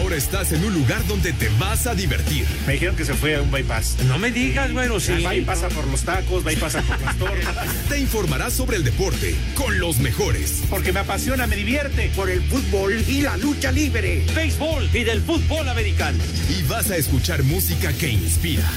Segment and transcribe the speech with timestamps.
[0.00, 2.46] Ahora estás en un lugar donde te vas a divertir.
[2.66, 3.98] Me dijeron que se fue a un bypass.
[4.06, 5.22] No me digas, bueno, sí.
[5.22, 7.66] Va y pasa por los tacos, va y pasa por las tortas.
[7.88, 10.62] Te informarás sobre el deporte con los mejores.
[10.70, 12.10] Porque me apasiona, me divierte.
[12.16, 14.24] Por el fútbol y la lucha libre.
[14.34, 16.18] Béisbol y del fútbol americano.
[16.48, 18.68] Y vas a escuchar música que inspira.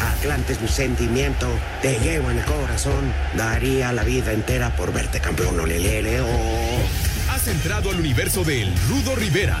[0.00, 1.46] Atlante es mi sentimiento,
[1.80, 3.12] te llevo en el corazón.
[3.36, 7.12] Daría la vida entera por verte campeón, olelele, oh.
[7.30, 9.60] Has entrado al universo de El Rudo Rivera,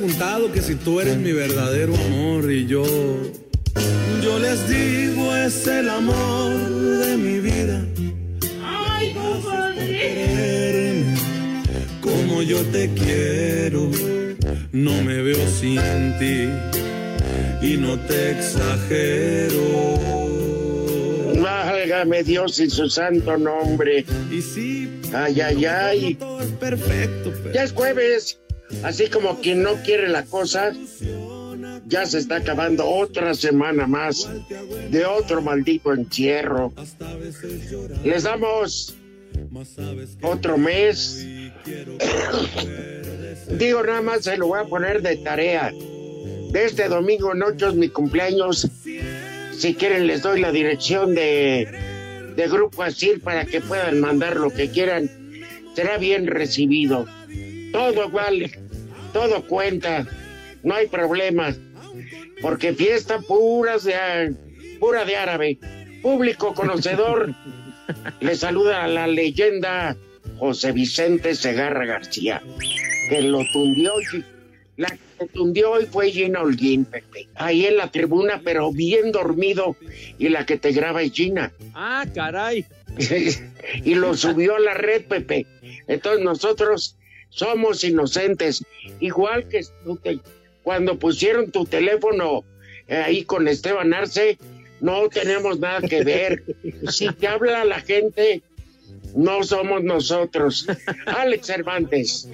[0.00, 2.84] Preguntado que si tú eres mi verdadero amor y yo,
[4.22, 6.54] yo les digo es el amor
[7.04, 7.84] de mi vida.
[8.64, 9.14] Ay,
[9.76, 11.14] Quererme
[12.00, 13.90] Como yo te quiero,
[14.72, 15.78] no me veo sin
[16.18, 16.48] ti
[17.60, 19.60] y no te exagero.
[21.42, 24.06] Válgame Dios y su santo nombre.
[24.30, 26.14] Y sí, Ay, ay, ay.
[26.14, 28.39] todo es perfecto, pero Ya es jueves.
[28.82, 30.72] Así como quien no quiere la cosa,
[31.86, 34.28] ya se está acabando otra semana más
[34.90, 36.72] de otro maldito encierro.
[38.04, 38.96] Les damos
[40.22, 41.26] otro mes.
[43.58, 45.72] Digo, nada más se lo voy a poner de tarea.
[45.72, 48.68] De este domingo en ocho es mi cumpleaños.
[49.56, 54.50] Si quieren les doy la dirección de, de Grupo Asil para que puedan mandar lo
[54.50, 55.10] que quieran.
[55.74, 57.06] Será bien recibido.
[57.72, 58.50] Todo vale,
[59.12, 60.06] todo cuenta,
[60.62, 61.54] no hay problema.
[62.40, 64.34] Porque fiesta puras de,
[64.78, 65.58] pura de árabe.
[66.02, 67.34] Público conocedor.
[68.20, 69.96] Le saluda a la leyenda
[70.38, 72.42] José Vicente Segarra García,
[73.08, 73.92] que lo tundió.
[74.76, 77.28] La que tundió hoy fue Gina Holguín, Pepe.
[77.34, 79.76] Ahí en la tribuna, pero bien dormido.
[80.18, 81.52] Y la que te graba es Gina.
[81.74, 82.64] Ah, caray.
[83.84, 85.46] y lo subió a la red, Pepe.
[85.86, 86.96] Entonces nosotros
[87.30, 88.64] somos inocentes.
[89.00, 89.62] Igual que
[90.62, 92.44] cuando pusieron tu teléfono
[92.86, 94.38] eh, ahí con Esteban Arce,
[94.80, 96.44] no tenemos nada que ver.
[96.90, 98.42] Si te habla la gente,
[99.14, 100.66] no somos nosotros.
[101.06, 102.28] Alex Cervantes.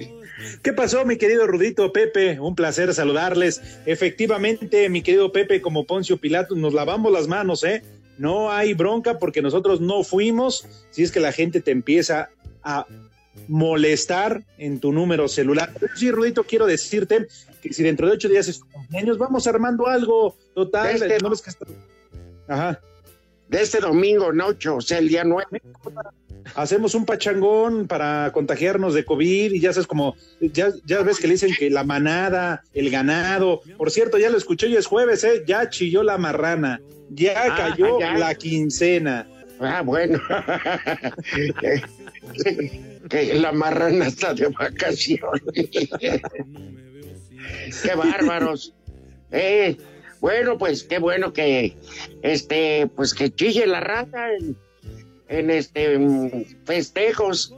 [0.61, 2.39] ¿Qué pasó, mi querido Rudito Pepe?
[2.39, 3.61] Un placer saludarles.
[3.85, 7.83] Efectivamente, mi querido Pepe, como Poncio Pilato, nos lavamos las manos, ¿eh?
[8.17, 10.65] No hay bronca porque nosotros no fuimos.
[10.91, 12.29] Si es que la gente te empieza
[12.63, 12.85] a
[13.47, 15.71] molestar en tu número celular.
[15.95, 17.27] Sí, Rudito, quiero decirte
[17.61, 20.95] que si dentro de ocho días es tu cumpleaños, vamos armando algo total.
[20.95, 21.65] Este- no ves que está-
[22.47, 22.79] Ajá.
[23.49, 25.45] De este domingo, Nocho, o sea, el día 9.
[26.55, 31.27] hacemos un pachangón para contagiarnos de COVID y ya sabes como, ya, ya ves que
[31.27, 35.23] le dicen que la manada, el ganado, por cierto, ya lo escuché, hoy es jueves,
[35.25, 35.43] ¿eh?
[35.45, 38.17] ya chilló la marrana, ya Ah, cayó ya.
[38.17, 39.27] la quincena.
[39.59, 40.19] Ah, bueno.
[43.09, 45.41] que la marrana está de vacaciones.
[47.83, 48.73] qué bárbaros.
[49.31, 49.77] Eh,
[50.19, 51.77] bueno, pues qué bueno que
[52.21, 54.57] este, pues que chille la rata en,
[55.27, 57.53] en este festejos.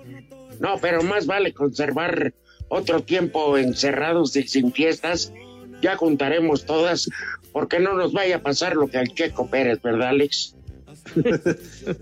[0.59, 2.33] No, pero más vale conservar
[2.67, 5.33] otro tiempo encerrados y sin fiestas.
[5.81, 7.09] Ya juntaremos todas,
[7.53, 10.55] porque no nos vaya a pasar lo que al Checo Pérez, ¿verdad, Alex?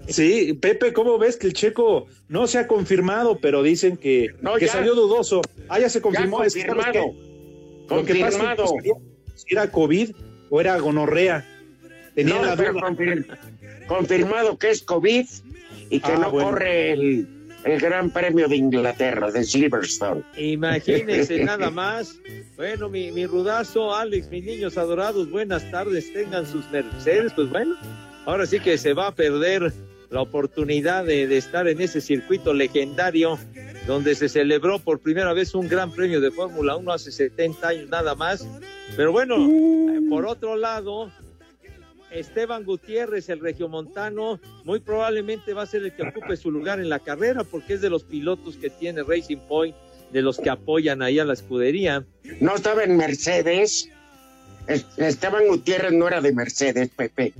[0.07, 4.55] Sí, Pepe, ¿cómo ves que el checo no se ha confirmado, pero dicen que, No,
[4.55, 4.73] que ya.
[4.73, 5.41] salió dudoso?
[5.69, 6.43] Ah, ya se Ya confirmó.
[6.43, 7.13] es que, ¿sabes confirmado.
[7.89, 8.63] Lo que pasa es que Confirmado.
[8.63, 8.93] no sabía
[9.35, 10.11] si era COVID
[10.49, 11.45] o era gonorrea.
[12.15, 12.73] Tenía No, la duda.
[12.73, 13.37] confir-
[13.87, 15.25] confirmado que es COVID
[15.89, 16.49] y que Ah, no bueno.
[16.49, 17.27] corre el,
[17.63, 20.23] el Gran Premio de Inglaterra, de Silverstone.
[20.37, 22.15] Imagínense nada más.
[22.55, 27.75] Bueno, mi, mi rudazo, Alex, mis niños adorados, buenas tardes, tengan sus mercedes, pues bueno,
[28.27, 29.73] ahora sí que se va a perder
[30.09, 33.37] la oportunidad de, de estar en ese circuito legendario
[33.87, 37.89] donde se celebró por primera vez un gran premio de Fórmula 1 hace 70 años
[37.89, 38.47] nada más.
[38.95, 41.09] Pero bueno, eh, por otro lado,
[42.11, 46.89] Esteban Gutiérrez, el regiomontano, muy probablemente va a ser el que ocupe su lugar en
[46.89, 49.75] la carrera porque es de los pilotos que tiene Racing Point,
[50.13, 52.05] de los que apoyan ahí a la escudería.
[52.39, 53.89] No estaba en Mercedes.
[54.67, 57.33] Es- Esteban Gutiérrez no era de Mercedes, Pepe.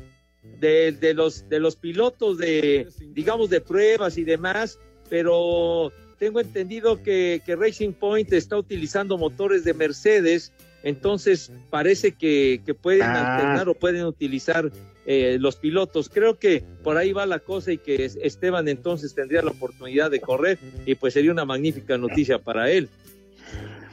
[0.59, 7.01] De, de los de los pilotos de digamos de pruebas y demás, pero tengo entendido
[7.03, 10.51] que, que Racing Point está utilizando motores de Mercedes,
[10.83, 13.35] entonces parece que, que pueden Ah.
[13.35, 14.71] alternar o pueden utilizar
[15.05, 16.09] eh, los pilotos.
[16.09, 20.09] Creo que por ahí va la cosa y que es- Esteban entonces tendría la oportunidad
[20.11, 22.89] de correr y pues sería una magnífica noticia para él.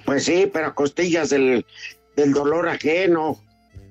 [0.05, 1.65] Pues sí, pero costillas del,
[2.17, 3.41] del dolor ajeno.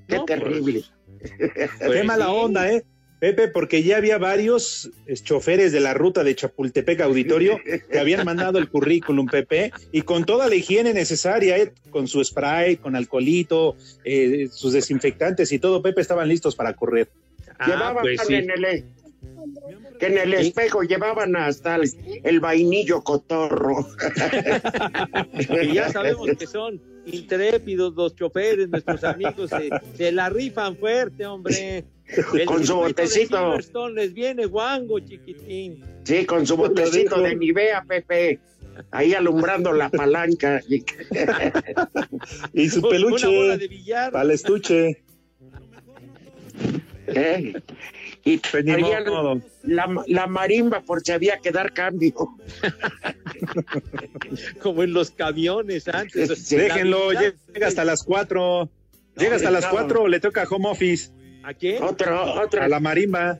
[0.07, 0.91] Qué No, pues,
[1.23, 1.69] terrible.
[1.79, 2.31] Qué Pues mala sí.
[2.33, 2.83] onda, ¿eh?
[3.23, 4.91] Pepe, porque ya había varios
[5.23, 7.57] choferes de la ruta de Chapultepec Auditorio
[7.89, 11.71] que habían mandado el currículum, Pepe, y con toda la higiene necesaria, ¿eh?
[11.89, 17.07] con su spray, con alcoholito, eh, sus desinfectantes y todo, Pepe, estaban listos para correr.
[17.59, 18.45] Ah, llevaban pues sí.
[20.05, 20.47] En el, que en el Sí.
[20.49, 21.89] espejo llevaban hasta el,
[22.23, 23.87] el vainillo cotorro.
[25.63, 31.25] Y ya sabemos que son intrépidos los choferes, nuestros amigos, se, se la rifan fuerte,
[31.25, 31.85] hombre.
[32.33, 33.89] El Con su de botecito.
[33.89, 35.83] Les viene guango, chiquitín.
[36.03, 38.39] Sí, con su botecito de Nivea, Pepe.
[38.91, 40.61] Ahí alumbrando la palanca.
[42.53, 43.27] Y su Una bola peluche
[43.57, 44.11] de billar.
[44.11, 45.03] para el estuche.
[47.07, 47.53] ¿eh?
[48.25, 48.39] Y
[49.07, 49.41] modo.
[49.63, 52.13] la, la marimba por si había que dar cambio.
[54.61, 56.39] como en los camiones antes.
[56.39, 58.69] Sí, Déjenlo, llega hasta las cuatro.
[59.17, 59.71] Llega hasta las no.
[59.71, 61.11] cuatro, le toca home office
[61.43, 61.83] ¿A quién?
[61.83, 63.39] Otra, a otra, la marimba.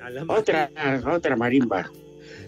[0.00, 0.70] A la otra,
[1.06, 1.90] otra marimba.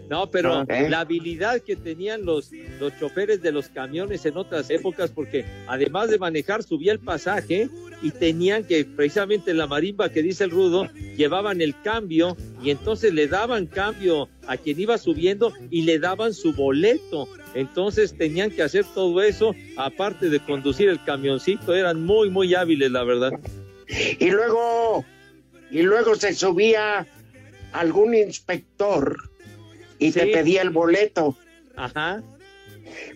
[0.08, 0.88] No, pero ¿Eh?
[0.88, 6.10] la habilidad que tenían los, los choferes de los camiones en otras épocas, porque además
[6.10, 7.68] de manejar, subía el pasaje
[8.02, 12.70] y tenían que, precisamente en la marimba que dice el rudo, llevaban el cambio y
[12.70, 17.28] entonces le daban cambio a quien iba subiendo y le daban su boleto.
[17.54, 22.90] Entonces tenían que hacer todo eso, aparte de conducir el camioncito, eran muy, muy hábiles,
[22.90, 23.32] la verdad.
[24.18, 25.04] Y luego,
[25.70, 27.06] y luego se subía
[27.72, 29.16] algún inspector
[29.98, 31.36] y te pedía el boleto,
[31.76, 32.22] Ajá.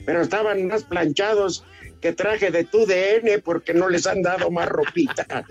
[0.06, 1.64] pero estaban más planchados
[2.00, 5.26] que traje de tu DN porque no les han dado más ropita.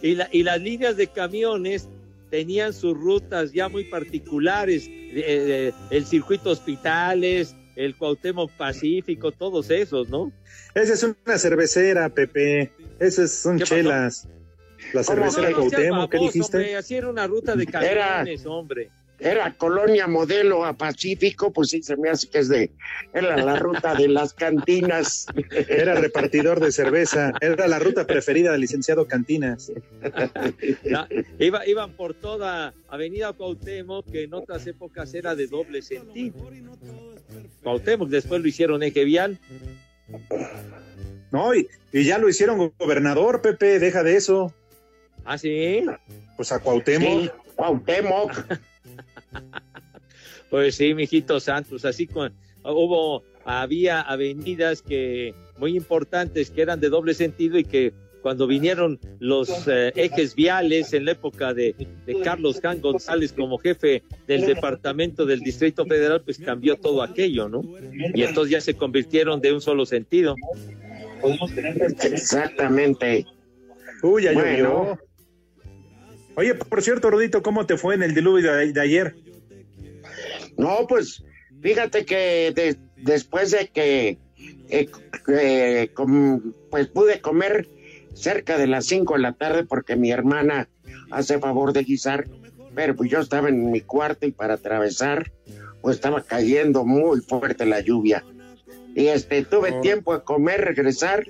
[0.00, 1.88] Y, la- y las líneas de camiones
[2.30, 9.70] tenían sus rutas ya muy particulares, eh, eh, el circuito hospitales, el Cuauhtémoc Pacífico, todos
[9.70, 10.30] esos, ¿no?
[10.74, 12.70] Esa es una cervecera, Pepe.
[13.00, 14.28] Esas son ¿Qué pasó?
[14.92, 16.56] La ¿Cómo cervecera Cuauhtémoc, ¿qué dijiste?
[16.56, 18.90] hombre, así era una ruta de camiones, hombre.
[19.20, 22.70] Era colonia modelo a Pacífico, pues sí, se me hace que es de,
[23.12, 25.26] era la ruta de las cantinas.
[25.68, 27.32] Era repartidor de cerveza.
[27.40, 29.72] Era la ruta preferida del licenciado Cantinas.
[30.84, 31.08] La-
[31.40, 36.36] iba- iban por toda Avenida Cuauhtémoc, que en otras épocas era de doble sentido.
[37.64, 39.40] Cuauhtémoc, después lo hicieron eje vial.
[41.32, 43.80] No, y, y ya lo hicieron gobernador, Pepe.
[43.80, 44.54] Deja de eso.
[45.30, 45.84] ¿Ah, sí?
[46.36, 47.22] Pues a Cuauhtémoc.
[47.24, 48.32] Sí, Cuauhtémoc.
[50.50, 52.32] Pues sí, mijito Santos, así con
[52.64, 58.98] hubo había avenidas que muy importantes que eran de doble sentido y que cuando vinieron
[59.18, 61.74] los eh, ejes viales en la época de,
[62.06, 67.50] de Carlos Jan González como jefe del departamento del Distrito Federal, pues cambió todo aquello,
[67.50, 67.62] ¿no?
[68.14, 70.34] Y entonces ya se convirtieron de un solo sentido.
[72.02, 73.26] Exactamente.
[74.02, 74.96] Uy, ya Bueno.
[74.96, 75.07] llovió.
[76.38, 79.16] Oye, por cierto, Rudito, ¿cómo te fue en el diluvio de, de ayer?
[80.56, 81.24] No, pues
[81.60, 84.18] fíjate que de- después de que
[84.70, 84.88] eh,
[85.26, 87.68] eh, com- pues pude comer
[88.14, 90.68] cerca de las 5 de la tarde porque mi hermana
[91.10, 92.28] hace favor de guisar,
[92.72, 95.32] pero pues yo estaba en mi cuarto y para atravesar
[95.82, 98.22] pues estaba cayendo muy fuerte la lluvia.
[98.94, 99.80] Y este tuve Oh.
[99.80, 101.24] tiempo de comer, regresar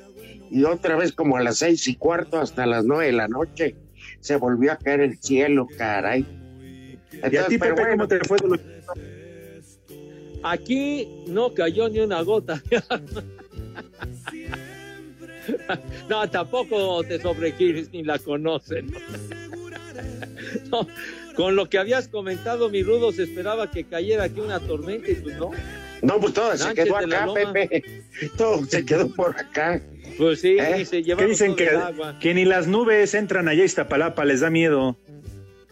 [0.51, 3.75] y otra vez como a las seis y cuarto hasta las nueve de la noche
[4.21, 6.27] se volvió a caer el cielo, caray.
[7.13, 8.39] ¿Y a Entonces, ti, pero Pepe, bueno, cómo te fue?
[10.43, 12.63] Aquí no cayó ni una gota.
[16.09, 18.93] No, tampoco te sobregires ni la conocen.
[20.71, 20.87] No,
[21.35, 25.15] con lo que habías comentado, mi rudo, se esperaba que cayera aquí una tormenta y
[25.17, 25.51] pues no.
[26.01, 27.27] No, pues todo se quedó acá.
[27.35, 28.03] Pepe.
[28.37, 29.83] Todo se quedó por acá.
[30.19, 30.85] Pues sí, ¿Eh?
[30.85, 32.19] se ¿Qué dicen que, agua.
[32.21, 34.97] que ni las nubes entran allá a Iztapalapa, les da miedo.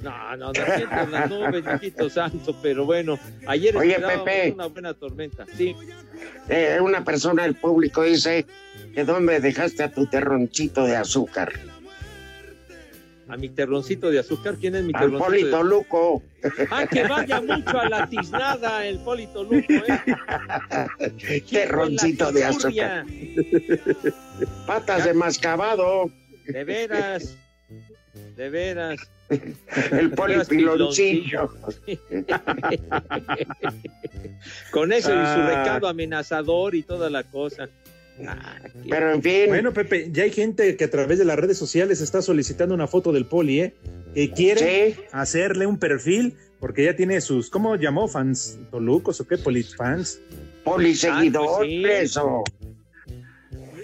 [0.00, 4.52] No, no, no siento las nubes, mijito santo, pero bueno, ayer Oye, Pepe.
[4.52, 5.44] una buena tormenta.
[5.56, 5.74] Sí,
[6.48, 8.46] Eh, una persona del público dice
[8.94, 11.52] que dónde dejaste a tu terroncito de azúcar.
[13.28, 14.56] A mi terroncito de azúcar.
[14.60, 15.24] ¿Quién es mi Al terroncito?
[15.24, 15.64] Polito de...
[15.64, 16.22] Luco.
[16.70, 21.42] Ah, que vaya mucho a la tiznada el Polito Luco, ¿eh?
[21.50, 23.04] Terroncito de azúcar.
[24.66, 26.10] Patas de mascabado.
[26.46, 27.36] De veras,
[28.36, 29.00] de veras.
[29.90, 31.50] El polipiloncillo.
[34.70, 35.46] Con eso y su Ah.
[35.64, 37.68] recado amenazador y toda la cosa.
[38.88, 42.00] Pero en fin, Bueno, Pepe, ya hay gente que a través de las redes sociales
[42.00, 43.74] está solicitando una foto del poli, ¿eh?
[44.14, 48.08] Que quiere sí, hacerle un perfil porque ya tiene sus, ¿cómo llamó?
[48.08, 49.36] ¿Fans tolucos o qué?
[49.38, 50.20] ¿Polifans?
[50.64, 52.16] poliseguidores.
[52.16, 52.44] Ah, o-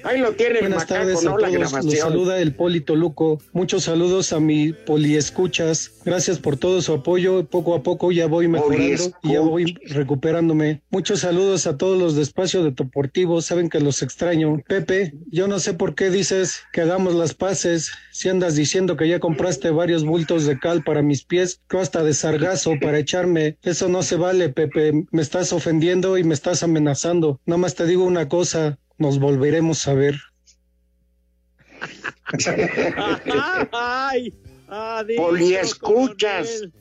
[0.05, 1.37] Ahí lo tiene Buenas macaco, tardes ¿no?
[1.37, 1.85] a La todos.
[1.85, 3.41] Los saluda el Polito Luco.
[3.53, 5.93] Muchos saludos a mi poliescuchas.
[6.05, 7.45] Gracias por todo su apoyo.
[7.47, 10.83] Poco a poco ya voy mejorando y ya voy recuperándome.
[10.91, 13.43] Muchos saludos a todos los de Espacio Deportivo.
[13.43, 14.63] Saben que los extraño.
[14.67, 17.93] Pepe, yo no sé por qué dices que hagamos las paces.
[18.11, 22.15] Si andas diciendo que ya compraste varios bultos de cal para mis pies, hasta de
[22.15, 23.59] sargazo para echarme.
[23.63, 25.05] Eso no se vale, Pepe.
[25.11, 27.41] Me estás ofendiendo y me estás amenazando.
[27.45, 28.79] Nada más te digo una cosa.
[29.03, 30.15] Nos volveremos a ver.
[33.73, 34.33] Ay,
[35.09, 36.49] dijo, Poliescuchas.
[36.49, 36.73] coronel.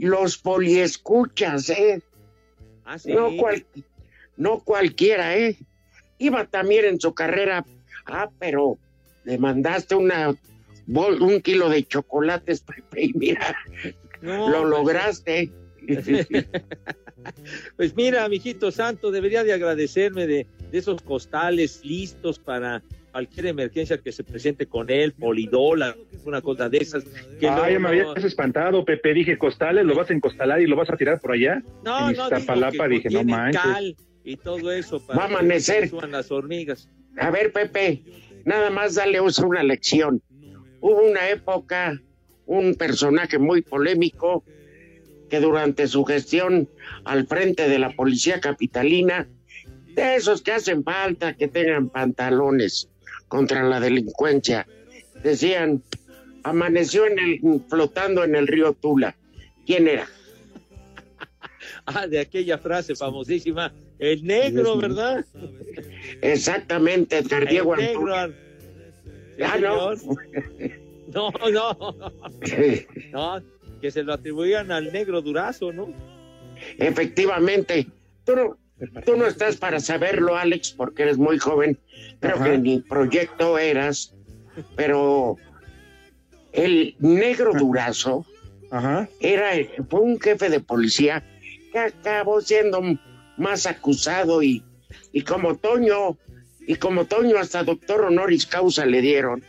[0.00, 2.02] Los poliescuchas, ¿eh?
[2.84, 3.12] Ah, sí.
[3.12, 3.64] No, cual,
[4.36, 5.56] no cualquiera, ¿eh?
[6.18, 7.64] Iba también en su carrera.
[8.06, 8.76] Ah, pero
[9.24, 10.34] le mandaste una
[10.88, 13.54] bol- un kilo de chocolates, Pepe, y mira,
[14.20, 15.50] No, lo pues, lograste.
[17.76, 23.98] Pues mira, mijito santo, debería de agradecerme de, de esos costales listos para cualquier emergencia
[23.98, 27.04] que se presente con él, polidola, una cosa de esas.
[27.38, 29.12] Que Ah, no, ya me no, habías espantado, Pepe.
[29.12, 31.62] Dije, costales, ¿lo vas a encostalar y lo vas a tirar por allá?
[31.84, 33.60] no, en no, Iztapalapa, dije, no manches.
[33.62, 35.82] cal y todo eso para Va a amanecer.
[35.82, 36.88] que suban las hormigas.
[37.18, 38.02] A ver, Pepe,
[38.46, 40.22] nada más dale uso una lección.
[40.80, 42.00] Hubo una época,
[42.46, 44.42] un personaje muy polémico
[45.28, 46.68] que durante su gestión
[47.04, 49.28] al frente de la policía capitalina,
[49.94, 52.88] de esos que hacen falta que tengan pantalones
[53.28, 54.66] contra la delincuencia,
[55.22, 55.82] decían,
[56.44, 59.16] amaneció en el, flotando en el río Tula.
[59.66, 60.06] ¿Quién era?
[61.84, 65.24] Ah, de aquella frase famosísima, el negro, ¿verdad?
[66.20, 68.28] Exactamente, Edgar El negro.
[68.28, 68.32] Sí,
[69.42, 69.92] Ah, no.
[71.08, 71.96] No, no,
[73.12, 73.42] no,
[73.80, 75.92] que se lo atribuían al negro durazo, ¿no?
[76.78, 77.86] Efectivamente.
[78.24, 78.56] Tú no,
[79.04, 81.78] tú no estás para saberlo, Alex, porque eres muy joven.
[82.20, 82.44] Creo Ajá.
[82.44, 84.14] que ni proyecto eras,
[84.76, 85.36] pero
[86.52, 88.26] el negro durazo
[88.70, 89.08] Ajá.
[89.20, 89.50] era,
[89.88, 91.24] fue un jefe de policía
[91.72, 92.80] que acabó siendo
[93.36, 94.62] más acusado y,
[95.12, 96.18] y como Toño,
[96.66, 99.42] y como Toño hasta doctor honoris causa le dieron,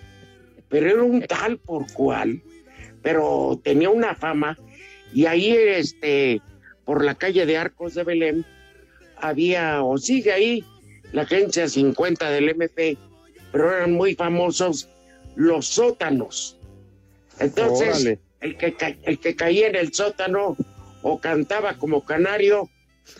[0.69, 2.41] pero era un tal por cual,
[3.01, 4.57] pero tenía una fama
[5.13, 6.41] y ahí este
[6.85, 8.45] por la calle de Arcos de Belén
[9.27, 10.63] había o sigue ahí
[11.11, 12.97] la agencia 50 del MP,
[13.51, 14.89] pero eran muy famosos
[15.35, 16.57] los sótanos.
[17.39, 18.19] Entonces, Órale.
[18.41, 20.55] el que, el que caía en el sótano
[21.01, 22.69] o cantaba como canario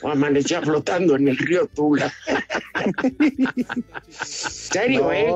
[0.01, 2.11] o amanecía flotando en el río Tula.
[4.11, 5.33] Serio, ¿eh?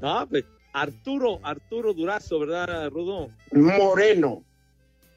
[0.00, 3.28] No, pues Arturo, Arturo Durazo, ¿verdad, Rudo?
[3.52, 4.44] Moreno.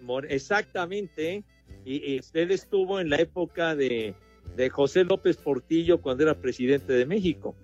[0.01, 1.35] Mor- Exactamente.
[1.35, 1.43] ¿eh?
[1.85, 4.15] Y, y él estuvo en la época de,
[4.55, 7.55] de José López Portillo cuando era presidente de México.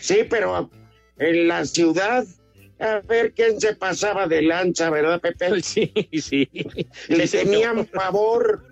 [0.00, 0.70] Sí, pero
[1.18, 2.24] en la ciudad,
[2.78, 5.60] a ver quién se pasaba de lanza, ¿verdad, Pepe?
[5.62, 6.48] Sí, sí.
[7.08, 7.86] Le Sí, tenían señor.
[7.88, 8.64] favor.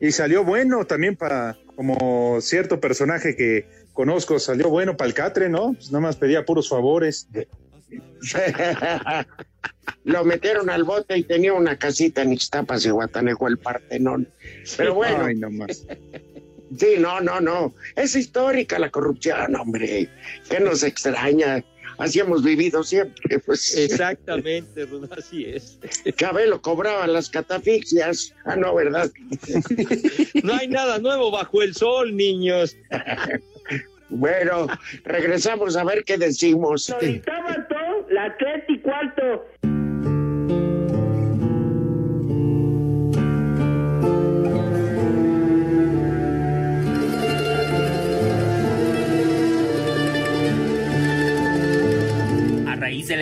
[0.00, 5.48] Y salió bueno también para, como cierto personaje que conozco, salió bueno para el Catre,
[5.50, 5.74] ¿no?
[5.74, 7.28] Pues nada más pedía puros favores.
[10.04, 14.28] Lo metieron al bote y tenía una casita en Ixtapas y Guatanejo, el Partenón.
[14.76, 15.86] Pero bueno, Ay, no más.
[16.78, 17.74] Sí, no, no, no.
[17.96, 20.08] Es histórica la corrupción, hombre.
[20.48, 21.64] ¿Qué nos extraña?
[21.98, 23.38] Así hemos vivido siempre.
[23.40, 25.78] Pues Exactamente, Rudo, así es.
[26.16, 28.34] Chabelo cobraba las catafixias.
[28.46, 29.10] Ah, no, ¿verdad?
[30.42, 32.76] No hay nada nuevo bajo el sol, niños.
[34.12, 34.66] Bueno,
[35.04, 36.92] regresamos a ver qué decimos.
[38.10, 39.44] la tres y cuarto.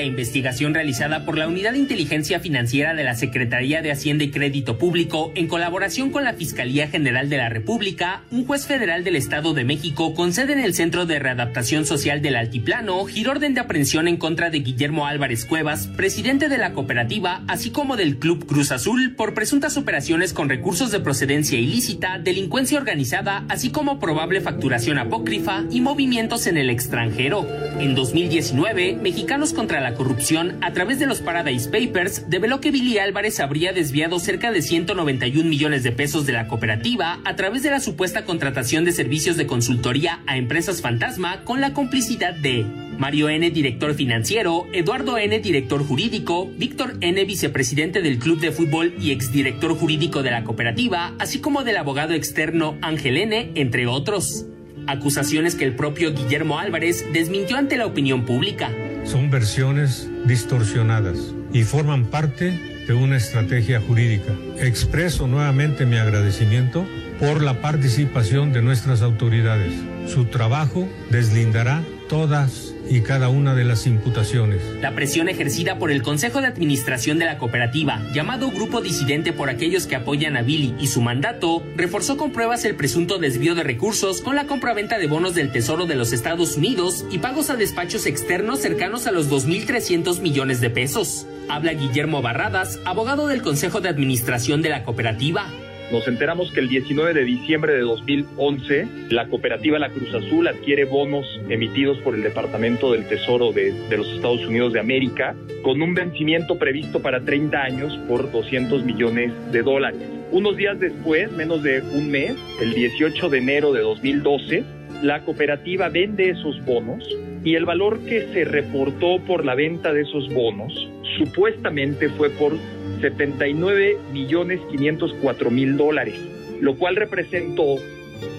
[0.09, 4.79] Investigación realizada por la Unidad de Inteligencia Financiera de la Secretaría de Hacienda y Crédito
[4.79, 9.55] Público, en colaboración con la Fiscalía General de la República, un juez federal del Estado
[9.55, 13.61] de México, con sede en el Centro de Readaptación Social del Altiplano, giró orden de
[13.61, 18.47] aprehensión en contra de Guillermo Álvarez Cuevas, presidente de la cooperativa, así como del Club
[18.47, 24.41] Cruz Azul, por presuntas operaciones con recursos de procedencia ilícita, delincuencia organizada, así como probable
[24.41, 27.47] facturación apócrifa y movimientos en el extranjero.
[27.79, 32.99] En 2019, Mexicanos contra la Corrupción, a través de los Paradise Papers, develó que Billy
[32.99, 37.71] Álvarez habría desviado cerca de 191 millones de pesos de la cooperativa a través de
[37.71, 42.65] la supuesta contratación de servicios de consultoría a empresas fantasma con la complicidad de
[42.97, 48.95] Mario N., director financiero, Eduardo N., director jurídico, Víctor N., vicepresidente del Club de Fútbol
[49.01, 54.47] y exdirector jurídico de la cooperativa, así como del abogado externo Ángel N., entre otros.
[54.87, 58.73] Acusaciones que el propio Guillermo Álvarez desmintió ante la opinión pública.
[59.11, 61.17] Son versiones distorsionadas
[61.51, 64.35] y forman parte de una estrategia jurídica.
[64.59, 66.87] Expreso nuevamente mi agradecimiento
[67.19, 69.73] por la participación de nuestras autoridades.
[70.07, 74.63] Su trabajo deslindará todas y cada una de las imputaciones.
[74.81, 79.51] La presión ejercida por el Consejo de Administración de la cooperativa, llamado Grupo Disidente por
[79.51, 83.63] aquellos que apoyan a Billy y su mandato, reforzó con pruebas el presunto desvío de
[83.63, 87.57] recursos con la compraventa de bonos del Tesoro de los Estados Unidos y pagos a
[87.57, 91.27] despachos externos cercanos a los 2.300 millones de pesos.
[91.49, 95.47] Habla Guillermo Barradas, abogado del Consejo de Administración de la cooperativa.
[95.91, 100.85] Nos enteramos que el 19 de diciembre de 2011 la cooperativa La Cruz Azul adquiere
[100.85, 105.81] bonos emitidos por el Departamento del Tesoro de, de, los Estados Unidos de América con
[105.81, 110.01] un vencimiento previsto para 30 años por 200 millones de dólares.
[110.31, 114.65] Unos días después, menos de un mes, el 18 de enero de 2012,
[115.03, 117.03] la cooperativa vende esos bonos
[117.45, 122.53] y el valor que se reportó por la venta de esos bonos supuestamente fue por
[123.01, 126.15] 79 millones 504 mil dólares,
[126.61, 127.77] lo cual representó,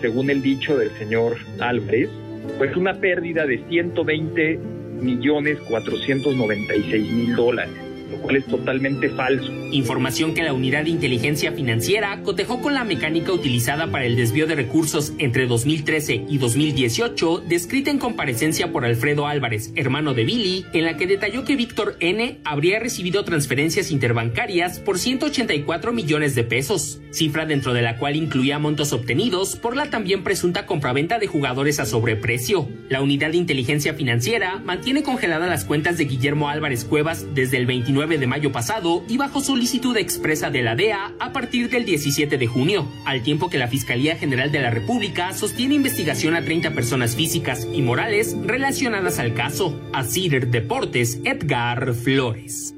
[0.01, 2.09] según el dicho del señor Álvarez,
[2.57, 4.59] pues una pérdida de 120
[5.01, 9.51] millones 496 mil dólares lo cual es totalmente falso.
[9.71, 14.47] Información que la Unidad de Inteligencia Financiera cotejó con la mecánica utilizada para el desvío
[14.47, 20.65] de recursos entre 2013 y 2018, descrita en comparecencia por Alfredo Álvarez, hermano de Billy,
[20.73, 22.39] en la que detalló que Víctor N.
[22.43, 28.59] habría recibido transferencias interbancarias por 184 millones de pesos, cifra dentro de la cual incluía
[28.59, 32.67] montos obtenidos por la también presunta compraventa de jugadores a sobreprecio.
[32.89, 37.65] La Unidad de Inteligencia Financiera mantiene congeladas las cuentas de Guillermo Álvarez Cuevas desde el
[37.65, 42.37] 29 de mayo pasado y bajo solicitud expresa de la DEA a partir del 17
[42.37, 46.71] de junio, al tiempo que la Fiscalía General de la República sostiene investigación a 30
[46.71, 49.77] personas físicas y morales relacionadas al caso.
[49.91, 52.73] Asir Deportes, Edgar Flores.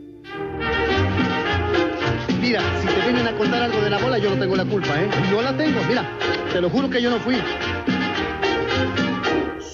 [2.41, 4.99] Mira, si te vienen a contar algo de la bola, yo no tengo la culpa,
[4.99, 5.07] ¿eh?
[5.29, 6.09] Yo la tengo, mira,
[6.51, 7.35] te lo juro que yo no fui.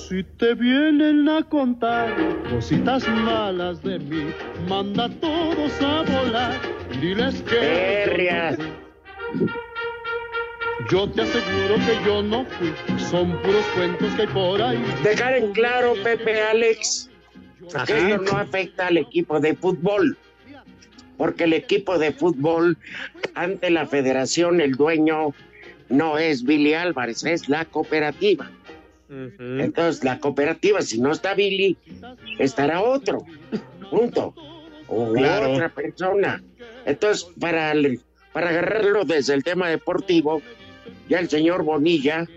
[0.07, 2.15] Si te vienen a contar
[2.49, 4.27] cositas malas de mí,
[4.65, 6.61] manda a todos a volar.
[7.01, 8.57] Diles que.
[10.89, 14.81] Yo te aseguro que yo no fui, son puros cuentos que hay por ahí.
[15.03, 17.09] Dejar en claro, Pepe Alex,
[17.85, 20.17] que esto no afecta al equipo de fútbol,
[21.17, 22.77] porque el equipo de fútbol,
[23.33, 25.33] ante la federación, el dueño
[25.89, 28.49] no es Billy Álvarez, es la cooperativa.
[29.09, 31.77] Entonces, la cooperativa, si no está Billy,
[32.39, 33.25] estará otro.
[33.89, 34.33] Punto.
[34.87, 35.53] O claro.
[35.53, 36.43] otra persona.
[36.85, 37.73] Entonces, para,
[38.33, 40.41] para agarrarlo desde el tema deportivo,
[41.09, 42.27] ya el señor Bonilla,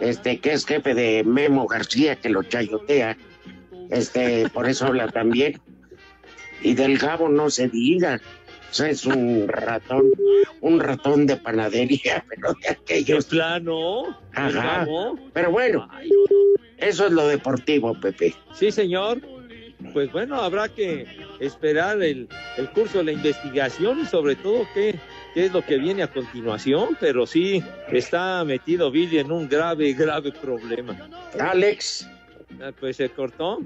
[0.00, 3.16] este, que es jefe de Memo García, que lo chayotea,
[3.90, 5.60] este, por eso habla también.
[6.62, 8.20] Y del Gabo no se diga.
[8.70, 10.10] O sea, es un ratón,
[10.60, 13.26] un ratón de panadería, pero de aquellos.
[13.26, 14.16] plano?
[14.34, 14.86] Ajá.
[15.32, 15.88] Pero bueno,
[16.76, 18.34] eso es lo deportivo, Pepe.
[18.54, 19.20] Sí, señor.
[19.92, 21.06] Pues bueno, habrá que
[21.38, 24.98] esperar el, el curso de la investigación y sobre todo qué,
[25.34, 29.92] qué es lo que viene a continuación, pero sí está metido Billy en un grave,
[29.92, 31.08] grave problema.
[31.38, 32.08] Alex.
[32.60, 33.60] Ah, Pues se cortó.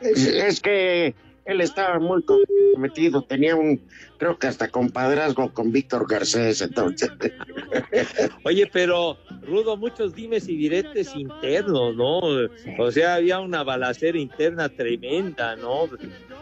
[0.00, 1.14] Es, es que
[1.46, 3.80] él estaba muy comprometido, tenía un,
[4.18, 7.10] creo que hasta compadrazgo con Víctor Garcés, entonces.
[8.44, 12.20] Oye, pero Rudo, muchos dimes y diretes internos, ¿no?
[12.78, 15.88] O sea, había una balacera interna tremenda, ¿no?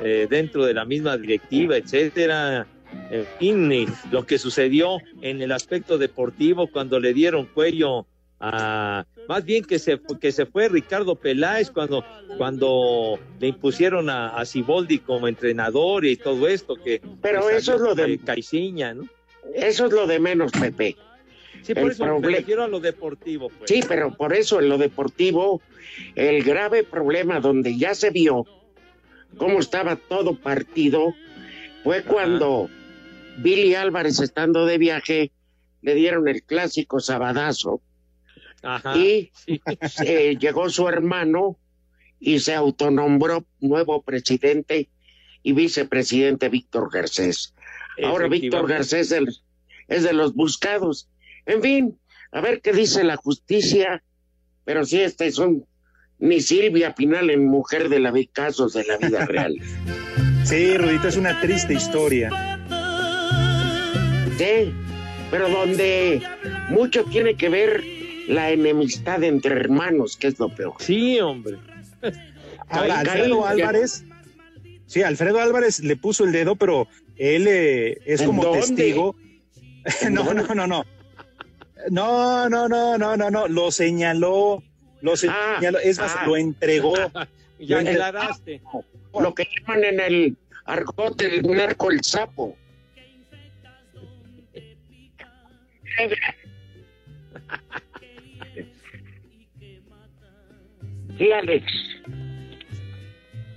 [0.01, 2.67] Eh, dentro de la misma directiva, etcétera.
[3.11, 8.07] En fin, lo que sucedió en el aspecto deportivo cuando le dieron cuello
[8.41, 12.05] a más bien que se, que se fue Ricardo Peláez cuando,
[12.37, 17.75] cuando le impusieron a, a Siboldi como entrenador y todo esto que Pero que eso
[17.77, 19.09] es lo de- Caiciña, ¿no?
[19.55, 20.97] Eso es lo de menos, Pepe.
[21.63, 23.71] Sí, por El eso me refiero a lo deportivo, pues.
[23.71, 25.63] Sí, pero por eso en lo deportivo,
[26.15, 28.45] el grave problema donde ya se vio
[29.39, 31.15] cómo estaba todo partido
[31.83, 32.69] fue cuando
[33.39, 35.33] Billy Álvarez, estando de viaje,
[35.83, 37.81] le dieron el clásico sabadazo
[38.65, 38.97] Ajá.
[38.97, 39.31] y
[40.05, 41.59] eh, llegó su hermano
[42.19, 44.89] y se autonombró nuevo presidente
[45.43, 47.55] y vicepresidente Víctor Garcés.
[48.03, 48.67] Ahora Víctor.
[48.69, 49.37] Garcés es, el-
[49.89, 51.09] es de los buscados.
[51.47, 51.99] En fin,
[52.33, 54.03] a ver qué dice la justicia,
[54.65, 55.67] pero si este es un
[56.19, 59.55] ni Silvia Pinal en mujer de la casos de la vida real.
[60.45, 62.29] Sí, Rudito, es una triste historia.
[64.37, 64.75] Sí,
[65.31, 66.21] pero donde
[66.69, 67.83] mucho tiene que ver
[68.27, 70.75] la enemistad entre hermanos, que es lo peor.
[70.79, 71.59] Sí, hombre.
[72.69, 74.05] Ahora, Alfredo Álvarez,
[74.87, 78.61] sí, Alfredo Álvarez le puso el dedo, pero él eh, es ¿En como dónde?
[78.61, 79.15] testigo.
[80.11, 80.85] no, no, no, no.
[81.91, 83.49] No, no, no, no, no, no.
[83.49, 84.63] Lo señaló,
[85.03, 86.27] lo señaló, es más, ah.
[86.27, 86.95] lo entregó.
[87.57, 87.81] Ya
[89.19, 92.57] Lo que llaman en el argot el narco el sapo.
[101.19, 101.65] Sí, Alex.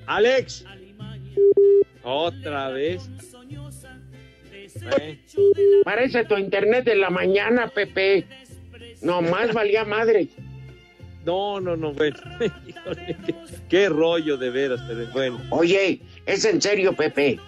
[0.06, 0.66] Alex.
[2.04, 3.10] Otra vez.
[5.00, 5.20] Eh,
[5.84, 8.26] Parece tu internet de la mañana, Pepe.
[9.02, 10.28] No más valía madre.
[11.26, 12.18] No, no, no, bueno.
[13.70, 15.42] Qué rollo de veras, pero bueno.
[15.50, 17.40] Oye, es en serio, Pepe.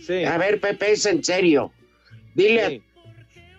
[0.00, 0.24] Sí.
[0.24, 1.72] A ver, Pepe, es en serio.
[2.34, 2.70] Dile, a-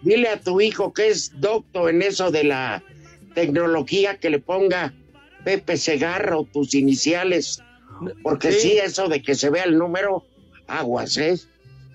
[0.01, 2.81] dile a tu hijo que es docto en eso de la
[3.33, 4.93] tecnología que le ponga
[5.43, 7.61] Pepe Segarra o tus iniciales.
[8.23, 8.69] Porque Sí.
[8.71, 10.25] sí, eso de que se vea el número,
[10.67, 11.35] aguas, ¿eh?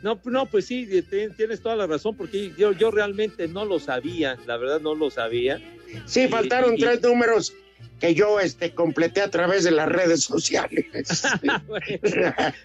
[0.02, 3.78] No, no, pues sí, te- tienes toda la razón, porque yo, yo realmente no lo
[3.80, 5.62] sabía, la verdad no lo sabía.
[6.04, 7.54] Sí, Y- faltaron y- tres números
[8.00, 10.84] que yo este, completé a través de las redes sociales.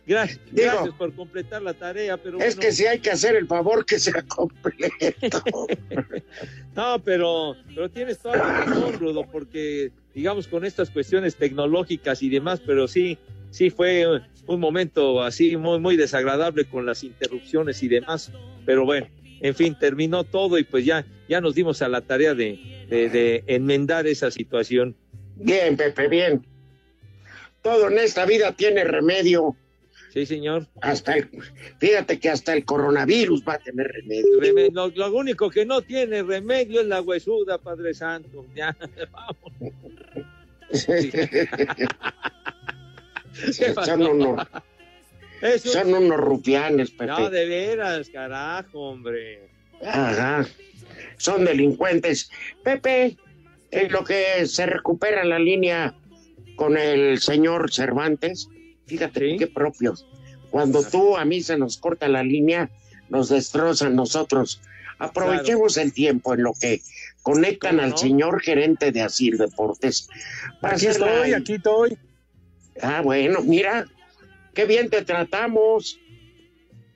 [0.06, 2.62] Gracias, Digo, gracias por completar la tarea, pero es bueno.
[2.62, 5.68] que si hay que hacer el favor que sea completo.
[6.76, 12.30] No, pero, pero tienes toda la razón, Rudo, porque digamos con estas cuestiones tecnológicas y
[12.30, 13.18] demás, pero sí,
[13.50, 14.06] sí fue
[14.46, 18.32] un momento así muy, muy desagradable con las interrupciones y demás,
[18.66, 19.08] pero bueno,
[19.42, 23.10] en fin, terminó todo y pues ya, ya nos dimos a la tarea de, de,
[23.10, 24.96] de enmendar esa situación.
[25.40, 26.46] Bien, Pepe, bien.
[27.62, 29.56] Todo en esta vida tiene remedio.
[30.14, 30.66] Sí, señor.
[30.82, 31.30] Hasta el,
[31.80, 34.40] fíjate que hasta el coronavirus va a tener remedio.
[34.42, 38.46] Reme- Lo, lo único que no tiene remedio es la huesuda, Padre Santo.
[38.56, 38.76] Ya,
[39.12, 39.54] vamos.
[43.86, 44.48] Son unos,
[45.42, 47.06] Eso- son unos rufianes, Pepe.
[47.08, 49.48] No, de veras, carajo, hombre.
[49.86, 50.46] Ajá.
[51.18, 52.30] Son delincuentes.
[52.64, 53.18] Pepe,
[53.72, 55.96] en lo que se recupera la línea
[56.56, 58.50] con el señor Cervantes,
[58.86, 60.06] fíjate qué propios.
[60.50, 62.70] Cuando tú a mí se nos corta la línea,
[63.10, 64.62] nos destrozan nosotros.
[64.98, 66.82] Aprovechemos el tiempo en lo que
[67.22, 67.98] conectan ¿Cómo al no?
[67.98, 70.10] señor gerente de Asir Deportes.
[70.62, 71.98] Aquí estoy, aquí estoy.
[72.82, 73.86] Ah, bueno, mira,
[74.54, 76.00] qué bien te tratamos.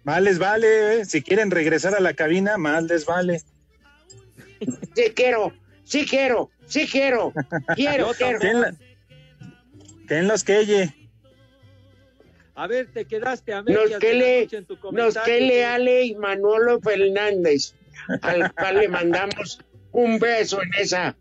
[0.03, 1.05] Más les vale, ¿eh?
[1.05, 3.41] si quieren regresar a la cabina, más les vale.
[4.95, 7.33] Sí quiero, sí quiero, sí quiero,
[7.75, 8.39] quiero, quiero.
[8.39, 8.75] ¿Quién, la-
[10.07, 10.93] quién los queye?
[12.55, 15.23] A ver, te quedaste a Nos medias de la quele, noche en tu nos comentario.
[15.25, 17.73] quele Ale y Manolo Fernández,
[18.21, 19.59] al cual le mandamos
[19.91, 21.15] un beso en esa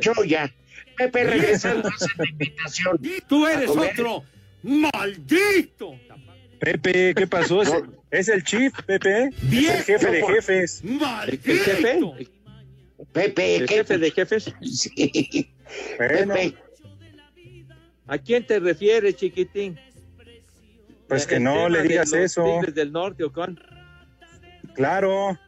[0.00, 0.52] choya.
[0.96, 3.00] Pepe, regresando a esa invitación.
[3.26, 4.22] Tú eres otro
[4.62, 5.98] maldito.
[6.60, 7.62] Pepe, ¿qué pasó?
[7.62, 7.72] Es,
[8.10, 9.30] es el chief, Pepe.
[9.50, 10.82] Es el jefe de jefes.
[10.84, 12.00] ¿El jefe?
[13.12, 14.52] Pepe, ¿El ¿qué- jefe de jefes?
[14.62, 15.50] Sí.
[15.98, 16.54] Bueno, Pepe,
[18.06, 19.78] ¿A quién te refieres, chiquitín?
[21.08, 22.60] pues que ¿El no le de digas los eso.
[22.72, 23.58] Del Norte o con?
[24.74, 25.38] Claro.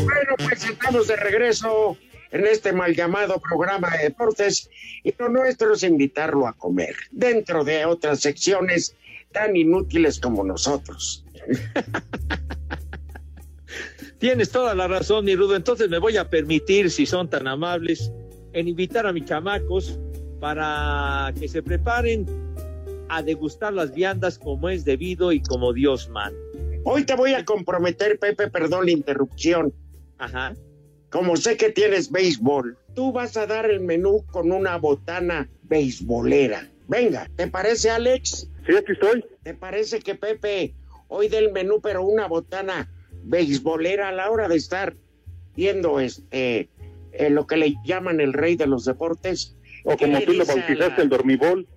[0.04, 1.96] Bueno, pues estamos de regreso
[2.35, 4.68] en este mal llamado programa de deportes
[5.05, 8.97] y lo nuestro es invitarlo a comer dentro de otras secciones
[9.31, 11.25] tan inútiles como nosotros.
[14.18, 15.55] Tienes toda la razón, mi Rudo.
[15.55, 18.11] Entonces me voy a permitir, si son tan amables,
[18.53, 20.01] en invitar a mis chamacos
[20.40, 22.27] para que se preparen
[23.11, 26.38] a degustar las viandas como es debido y como Dios manda.
[26.85, 29.73] Hoy te voy a comprometer, Pepe, perdón la interrupción.
[30.18, 30.55] Ajá.
[31.14, 36.68] Como sé que tienes béisbol, tú vas a dar el menú con una botana beisbolera.
[36.88, 38.48] Venga, ¿te parece, Alex?
[38.66, 39.24] Sí, aquí estoy.
[39.44, 40.74] ¿Te parece que Pepe
[41.07, 42.90] hoy dé el menú, pero una botana
[43.22, 44.96] beisbolera a la hora de estar
[45.55, 46.68] viendo este
[47.12, 49.57] eh, lo que le llaman el rey de los deportes?
[49.85, 51.68] O ¿Qué como tú lo bautizaste, la- el dormibol.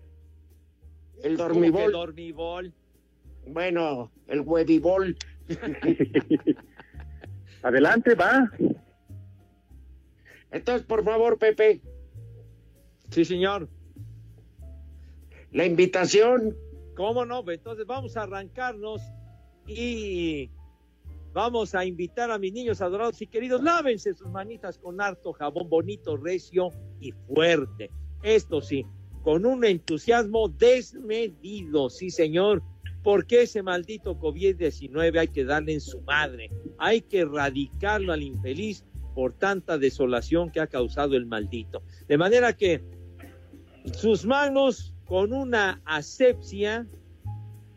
[1.22, 1.92] El ¿Cómo que dormibol.
[1.92, 2.74] dormibol?
[3.46, 5.16] Bueno, el huevibol.
[7.62, 8.52] Adelante, va.
[10.52, 11.82] Entonces, por favor, Pepe,
[13.10, 13.70] Sí, señor.
[15.52, 16.56] la invitación.
[16.96, 17.44] ¿Cómo no?
[17.50, 19.02] Entonces vamos a arrancarnos
[19.68, 20.50] y
[21.32, 25.70] vamos a invitar a mis niños adorados y queridos, lávense sus manitas con harto jabón
[25.70, 27.92] bonito, recio y fuerte.
[28.24, 28.86] Esto sí,
[29.24, 32.64] con un entusiasmo desmedido, sí señor,
[33.04, 38.84] porque ese maldito COVID-19 hay que darle en su madre, hay que erradicarlo al infeliz
[39.18, 41.82] por tanta desolación que ha causado el maldito.
[42.08, 42.84] De manera que
[43.92, 46.86] sus manos con una asepsia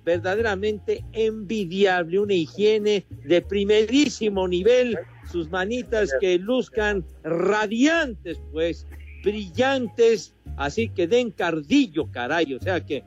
[0.05, 4.99] verdaderamente envidiable, una higiene de primerísimo nivel,
[5.33, 8.87] sus manitas que luzcan radiantes, pues,
[9.25, 13.03] brillantes, así que den cardillo, caray, o sea que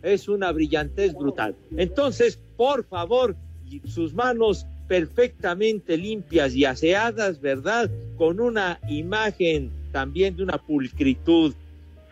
[0.00, 1.54] es una brillantez brutal.
[1.76, 3.36] Entonces, por favor,
[3.84, 7.90] sus manos perfectamente limpias y aseadas, ¿verdad?
[8.16, 11.54] Con una imagen también de una pulcritud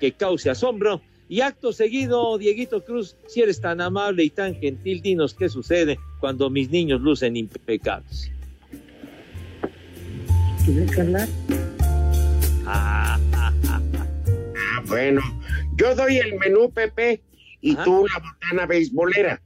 [0.01, 1.01] que cause asombro.
[1.29, 5.99] Y acto seguido, Dieguito Cruz, si eres tan amable y tan gentil, dinos qué sucede
[6.21, 8.31] cuando mis niños lucen impecables.
[12.67, 14.07] Ah, ah, ah, ah.
[14.57, 15.21] Ah, bueno,
[15.77, 17.23] yo doy el menú, Pepe,
[17.61, 17.85] y Ajá.
[17.85, 19.43] tú la botana beisbolera.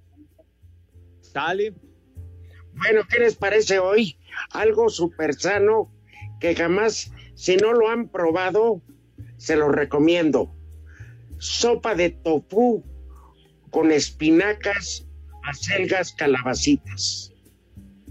[1.21, 1.75] ¿Sale?
[2.79, 4.17] Bueno, ¿qué les parece hoy?
[4.51, 5.91] Algo súper sano
[6.41, 8.81] que jamás, si no lo han probado,
[9.37, 10.55] se lo recomiendo.
[11.39, 12.85] Sopa de tofu
[13.71, 15.07] con espinacas,
[15.45, 17.33] acelgas, calabacitas.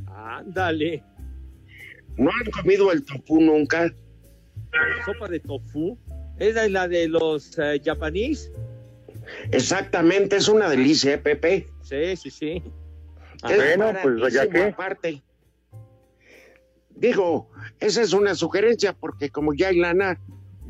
[0.07, 1.03] Ándale.
[2.17, 3.85] ¿No han comido el tofu nunca?
[3.85, 5.97] La sopa de tofu.
[6.39, 8.51] ¿Esa es la de los eh, japonés?
[9.51, 11.67] Exactamente, es una delicia, ¿eh, Pepe.
[11.81, 12.63] Sí, sí, sí.
[13.43, 14.63] Bueno, pues, ¿ya baratísimo qué?
[14.69, 15.23] aparte.
[16.95, 20.19] Digo, esa es una sugerencia porque como ya hay lana,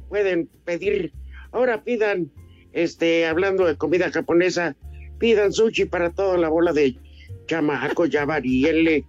[0.10, 1.14] pueden pedir,
[1.52, 2.32] ahora pidan,
[2.74, 4.76] este, hablando de comida japonesa,
[5.20, 6.98] pidan sushi para toda la bola de
[7.46, 9.06] chamaco, ya varíenle,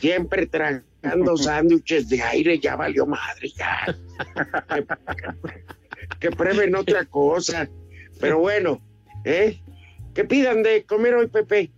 [0.00, 0.82] siempre tragando
[1.36, 3.96] sándwiches de aire, ya valió madre, ya.
[4.74, 4.86] que,
[6.20, 7.68] que prueben otra cosa.
[8.18, 8.80] Pero bueno,
[9.24, 9.60] ¿eh?
[10.14, 11.70] que pidan de comer hoy, Pepe.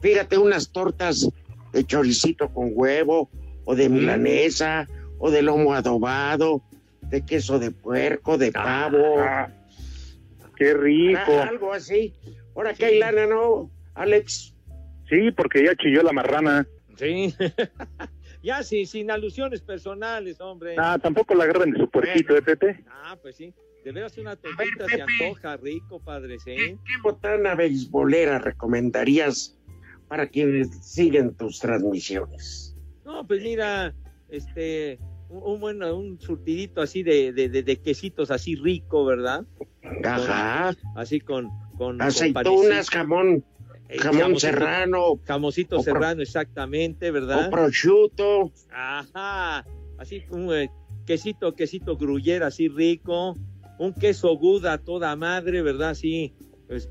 [0.00, 1.28] Fíjate, unas tortas
[1.72, 3.30] de choricito con huevo,
[3.64, 6.62] o de milanesa, o de lomo adobado,
[7.02, 9.18] de queso de puerco, de pavo.
[9.18, 9.50] Ah,
[10.56, 11.20] qué rico.
[11.26, 12.14] Ah, algo así.
[12.54, 14.54] Ahora que hay lana, ¿no, Alex?
[15.08, 16.66] Sí, porque ya chilló la marrana.
[16.96, 17.34] Sí.
[18.42, 20.76] ya sí, sin alusiones personales, hombre.
[20.78, 22.84] Ah, tampoco la agarran de su puerquito, ¿eh, Pepe?
[22.88, 23.52] Ah, pues sí.
[23.84, 26.56] De veras una tortita se antoja rico, padre, ¿sí?
[26.56, 29.57] ¿Qué botana beisbolera recomendarías
[30.08, 32.74] para quienes siguen tus transmisiones?
[33.04, 33.94] No, pues mira,
[34.28, 39.44] este, un, un buen, un surtidito así de, de, de, de quesitos así rico, ¿verdad?
[40.04, 40.74] Ajá.
[40.74, 43.44] Con- así con, con Aceitunas, con jamón,
[43.88, 47.48] Eh, jamón serrano, Jamoncito pro- serrano, exactamente, ¿verdad?
[47.48, 48.52] o prosciutto.
[48.70, 49.64] Ajá,
[49.98, 50.70] así un eh,
[51.06, 53.36] quesito, quesito gruyere así rico,
[53.78, 55.90] un queso guda a toda madre, ¿verdad?
[55.90, 56.34] Así,
[56.66, 56.90] pues,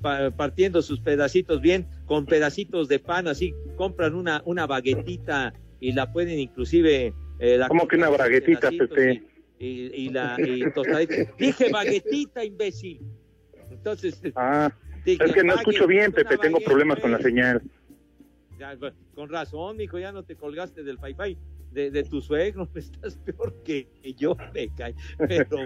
[0.00, 5.92] pa- partiendo sus pedacitos bien, con pedacitos de pan, así, compran una, una baguetita y
[5.92, 7.12] la pueden inclusive...
[7.38, 9.22] eh, la ¿Cómo que una pedacitos Pepe?
[9.58, 11.14] Y, y- y la y tostadita.
[11.38, 13.00] Dije baguetita, imbécil.
[13.70, 14.70] Entonces, Ah,
[15.04, 17.62] dije, es que no escucho bien, Pepe, tengo problemas con la señal.
[18.58, 18.76] ya,
[19.14, 21.14] con razón, mijo, ya no te colgaste del fai
[21.74, 24.94] de, de tu suegro, estás peor que yo, me cae.
[25.18, 25.58] Pero,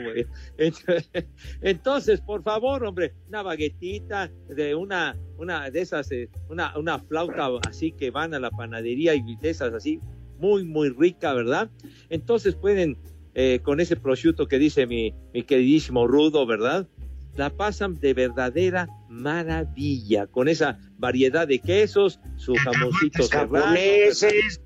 [1.60, 7.28] entonces, por favor, hombre, una baguetita de una, una de esas, eh, una, una flauta
[7.68, 10.00] así que van a la panadería y de esas así,
[10.38, 11.70] muy, muy rica, ¿verdad?
[12.08, 12.96] Entonces pueden,
[13.34, 16.88] eh, con ese prosciutto que dice mi, mi queridísimo Rudo, ¿verdad?
[17.36, 23.66] La pasan de verdadera maravilla, con esa variedad de quesos, su jamoncito serrano.
[23.66, 24.60] japoneses,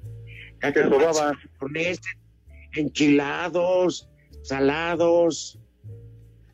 [0.63, 2.01] Japoneses,
[2.75, 4.09] enchilados,
[4.43, 5.59] salados.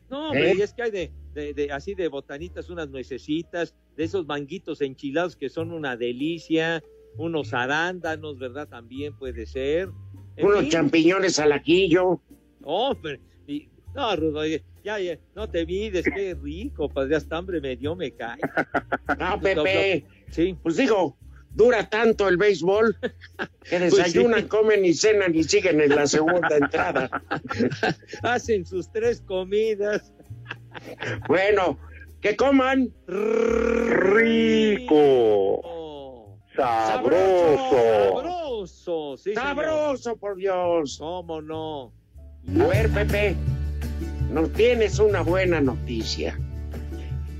[0.09, 0.55] No, hombre, ¿Eh?
[0.57, 4.81] y es que hay de, de- de- así de botanitas, unas nuecesitas, de esos manguitos
[4.81, 6.83] enchilados que son una delicia,
[7.17, 8.67] unos arándanos, ¿verdad?
[8.67, 9.89] También puede ser.
[10.35, 10.69] En unos fin.
[10.69, 12.21] champiñones al ajillo.
[12.63, 17.59] Hombre, y- no, Rudo, oye, ya, ya, no te mides, qué rico, padre, hasta hambre
[17.61, 18.39] me dio, me cae.
[19.19, 20.55] No, Pepe, Sí.
[20.63, 21.17] pues digo,
[21.51, 24.47] dura tanto el béisbol que Pues desayunan, sí.
[24.47, 27.09] comen y cenan y siguen en la segunda entrada.
[28.23, 30.13] Hacen sus tres comidas.
[31.27, 31.77] Bueno,
[32.21, 32.89] que coman
[34.99, 36.37] Rico.
[36.55, 38.11] Sabroso.
[38.13, 40.97] Sabroso, sí, sabroso, por Dios.
[40.99, 41.93] ¿Cómo no?
[42.59, 43.35] A ver, Pepe,
[44.31, 46.37] nos tienes una buena noticia.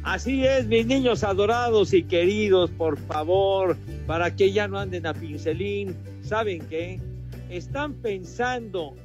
[0.03, 3.75] Así es, mis niños adorados y queridos, por favor,
[4.09, 5.95] para que ya no anden a pincelín.
[6.23, 6.99] ¿Saben qué?
[7.47, 8.95] ¿Están pensando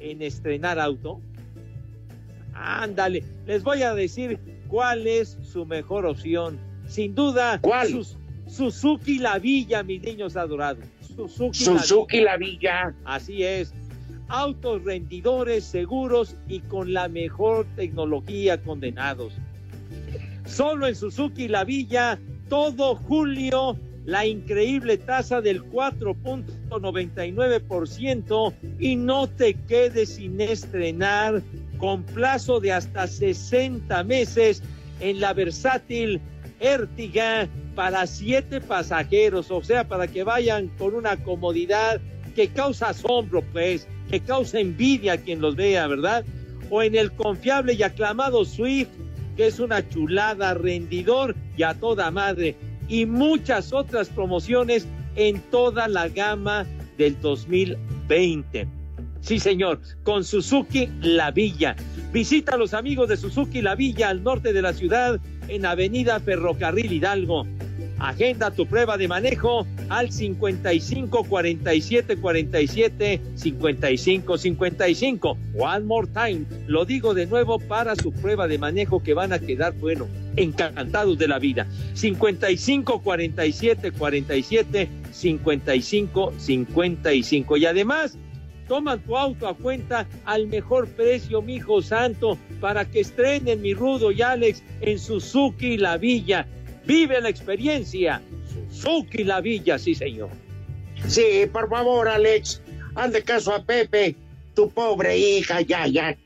[0.00, 1.20] en estrenar auto?
[2.52, 6.58] Ándale, les voy a decir cuál es su mejor opción.
[6.88, 7.90] Sin duda, ¿Cuál?
[7.90, 8.16] Sus-
[8.48, 10.84] Suzuki La Villa, mis niños adorados.
[11.00, 12.94] Suzuki, Suzuki La La Villa.
[13.04, 13.72] Así es.
[14.26, 19.32] Autos rendidores, seguros y con la mejor tecnología condenados.
[20.44, 23.78] Solo en Suzuki La Villa, todo julio,
[24.10, 31.40] la increíble tasa del 4.99% y no te quedes sin estrenar
[31.78, 34.64] con plazo de hasta 60 meses
[34.98, 36.20] en la versátil
[36.58, 42.00] Ertiga para siete pasajeros, o sea, para que vayan con una comodidad
[42.34, 46.24] que causa asombro, pues, que causa envidia a quien los vea, ¿verdad?
[46.68, 48.88] O en el confiable y aclamado Swift,
[49.36, 52.56] que es una chulada, rendidor y a toda madre,
[52.90, 56.66] y muchas otras promociones en toda la gama
[56.98, 58.68] del 2020.
[59.20, 61.76] Sí, señor, con Suzuki La Villa.
[62.12, 66.18] Visita a los amigos de Suzuki La Villa al norte de la ciudad en Avenida
[66.20, 67.46] Ferrocarril Hidalgo.
[68.00, 75.38] Agenda tu prueba de manejo al 55 47 47 55 55.
[75.58, 76.46] One more time.
[76.66, 81.18] Lo digo de nuevo para su prueba de manejo que van a quedar, bueno, encantados
[81.18, 81.66] de la vida.
[81.92, 87.56] 55 47 47 55 55.
[87.58, 88.16] Y además,
[88.66, 94.10] toman tu auto a cuenta al mejor precio, mijo santo, para que estrenen mi Rudo
[94.10, 96.46] y Alex en Suzuki La Villa.
[96.86, 98.20] Vive la experiencia.
[98.70, 100.30] Suzuki La Villa, sí, señor.
[101.06, 102.60] Sí, por favor, Alex,
[102.94, 104.16] hazle caso a Pepe.
[104.54, 106.16] Tu pobre hija, ya, ya.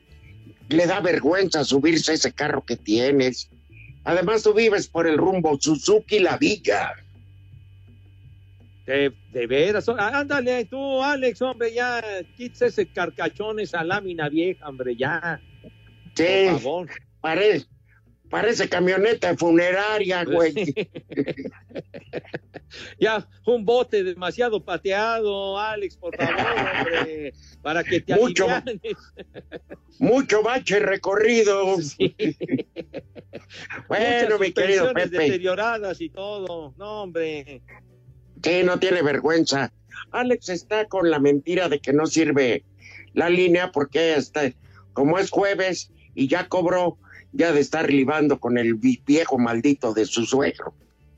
[0.69, 3.49] Le da vergüenza subirse a ese carro que tienes.
[4.03, 6.93] Además, tú vives por el rumbo Suzuki La Villa.
[8.85, 12.03] De, de veras, Ah, ándale tú, Alex, hombre, ya
[12.37, 15.41] quítese ese carcachón, esa lámina vieja, hombre, ya.
[16.13, 16.89] Sí, Por favor.
[17.19, 17.63] pare-
[18.29, 20.53] Parece camioneta funeraria, güey.
[22.99, 26.35] ya, un bote demasiado pateado, Alex, por favor,
[26.79, 28.49] hombre, para que te Mucho.
[28.49, 28.97] alivianes.
[29.99, 31.65] Mucho bache recorrido.
[33.87, 35.09] bueno, Muchas mi querido Pepe.
[35.09, 36.73] deterioradas y todo.
[36.77, 37.61] No, hombre.
[38.43, 39.71] Sí, no tiene vergüenza.
[40.11, 42.63] Alex está con la mentira de que no sirve
[43.13, 44.51] la línea porque está,
[44.93, 46.97] como es jueves y ya cobró,
[47.35, 50.73] ya de estar libando con el vi- viejo maldito de su suegro.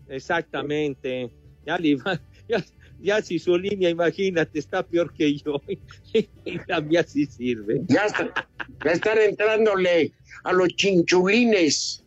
[0.10, 1.30] Exactamente.
[1.66, 1.78] Ya,
[2.50, 2.66] ya,
[3.00, 5.62] ya si su línea, imagínate, está peor que yo.
[6.14, 6.28] y
[6.68, 7.82] la mía sí sirve.
[7.88, 8.50] Ya está,
[8.84, 10.12] ya están entrándole
[10.44, 12.04] a los chinchulines.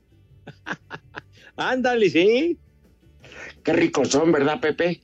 [1.56, 2.58] Ándale, sí.
[3.62, 5.02] Qué ricos son, ¿verdad, Pepe?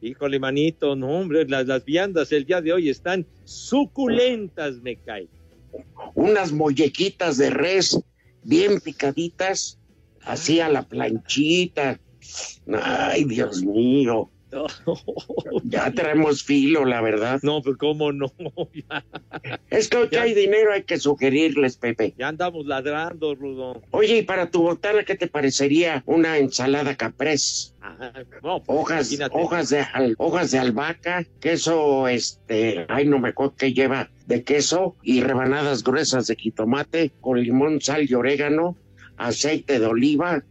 [0.00, 5.26] Híjole, manito, no, hombre, las, las viandas el día de hoy están suculentas, me cae.
[6.14, 7.98] Unas mollequitas de res
[8.46, 9.78] bien picaditas,
[10.22, 12.00] así a la planchita.
[12.72, 14.30] Ay, Dios mío.
[15.64, 17.40] Ya traemos filo, la verdad.
[17.42, 18.32] No, pues cómo no.
[18.72, 19.04] Ya,
[19.70, 22.14] Es que hoy que hay dinero hay que sugerirles, Pepe.
[22.16, 23.82] ya andamos ladrando, Rudo.
[23.90, 27.74] Oye, y para tu botana, ¿qué te parecería una ensalada caprés?
[27.80, 29.34] Ajá, no, pues, Hojas, imagínate.
[29.44, 34.42] hojas de al- hojas de albahaca, queso, este, ay, no me acuerdo qué lleva de
[34.44, 38.76] queso y rebanadas gruesas de jitomate con limón, sal y orégano,
[39.16, 40.42] aceite de oliva.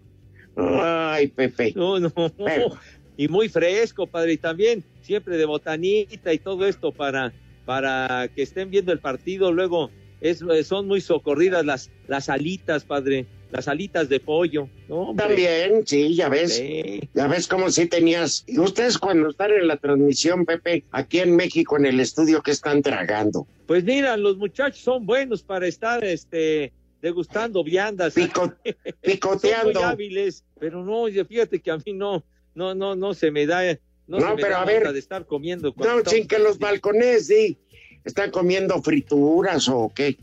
[0.58, 1.74] Ay, Pepe.
[1.76, 2.10] No, no.
[2.12, 2.78] Pero-
[3.18, 7.34] Y muy fresco, padre, y también siempre de botanita y todo esto para,
[7.66, 9.52] para que estén viendo el partido.
[9.52, 9.90] Luego
[10.22, 14.68] es, son muy socorridas las, las alitas, padre, las alitas de pollo.
[14.90, 15.14] No.
[15.16, 16.58] También, sí, ya ves.
[16.58, 17.02] Sí.
[17.14, 18.44] Ya ves cómo sí tenías.
[18.48, 22.52] Y ustedes cuando están en la transmisión, Pepe, aquí en México, en el estudio, que
[22.52, 23.48] están tragando?
[23.66, 28.14] Pues mira, los muchachos son buenos para estar este degustando viandas.
[28.16, 28.54] Pico-
[29.02, 29.74] picoteando.
[29.74, 32.24] Son muy hábiles, pero no, oye, fíjate que a mí no,
[32.56, 33.62] no, no, no se me da,
[34.08, 34.78] no, No, se me pero da a ver.
[34.78, 35.74] onda de estar comiendo.
[35.74, 37.58] cuando No, sin que los balcones, sí.
[38.04, 40.18] ¿Están comiendo frituras o qué?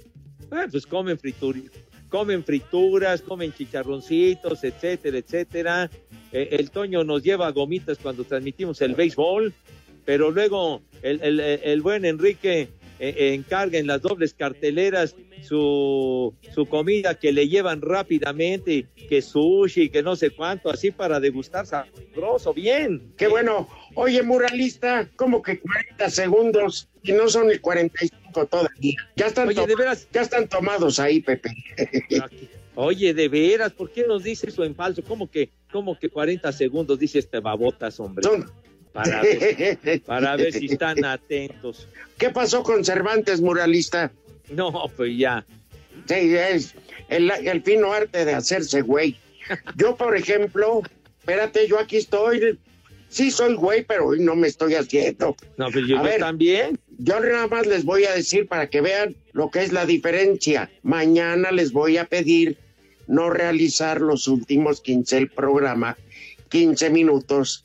[0.50, 1.64] Ah, pues comen frituras,
[2.08, 5.90] comen frituras, comen chicharroncitos, etcétera, etcétera.
[6.32, 9.52] Eh, el Toño nos lleva gomitas cuando transmitimos el béisbol,
[10.04, 12.68] pero luego el, el- el buen Enrique
[13.04, 19.20] eh, eh, encarga en las dobles carteleras su, su comida que le llevan rápidamente, que
[19.20, 23.12] sushi, que no sé cuánto, así para degustar sabroso, bien.
[23.16, 23.68] Qué bueno.
[23.96, 28.94] Oye, muralista, como que 40 segundos y no son ni 45 todavía.
[29.16, 30.06] Ya están, Oye, to- de veras.
[30.12, 31.50] ya están tomados ahí, Pepe.
[32.76, 35.02] Oye, de veras, ¿por qué nos dice eso en falso?
[35.02, 38.22] ¿Cómo que, cómo que 40 segundos dice este babotas, hombre?
[38.92, 41.88] Para ver, para ver si están atentos.
[42.18, 44.12] ¿Qué pasó con Cervantes, muralista?
[44.50, 45.44] No, pues ya.
[46.06, 46.74] Sí, es
[47.08, 49.16] el, el fino arte de hacerse güey.
[49.76, 50.82] Yo, por ejemplo,
[51.20, 52.58] espérate, yo aquí estoy.
[53.08, 55.36] Sí soy güey, pero hoy no me estoy haciendo.
[55.58, 56.20] No, pero yo, A yo ver.
[56.20, 56.78] también.
[56.98, 60.70] Yo nada más les voy a decir para que vean lo que es la diferencia.
[60.82, 62.56] Mañana les voy a pedir
[63.06, 65.98] no realizar los últimos 15 del programa,
[66.48, 67.64] 15 minutos,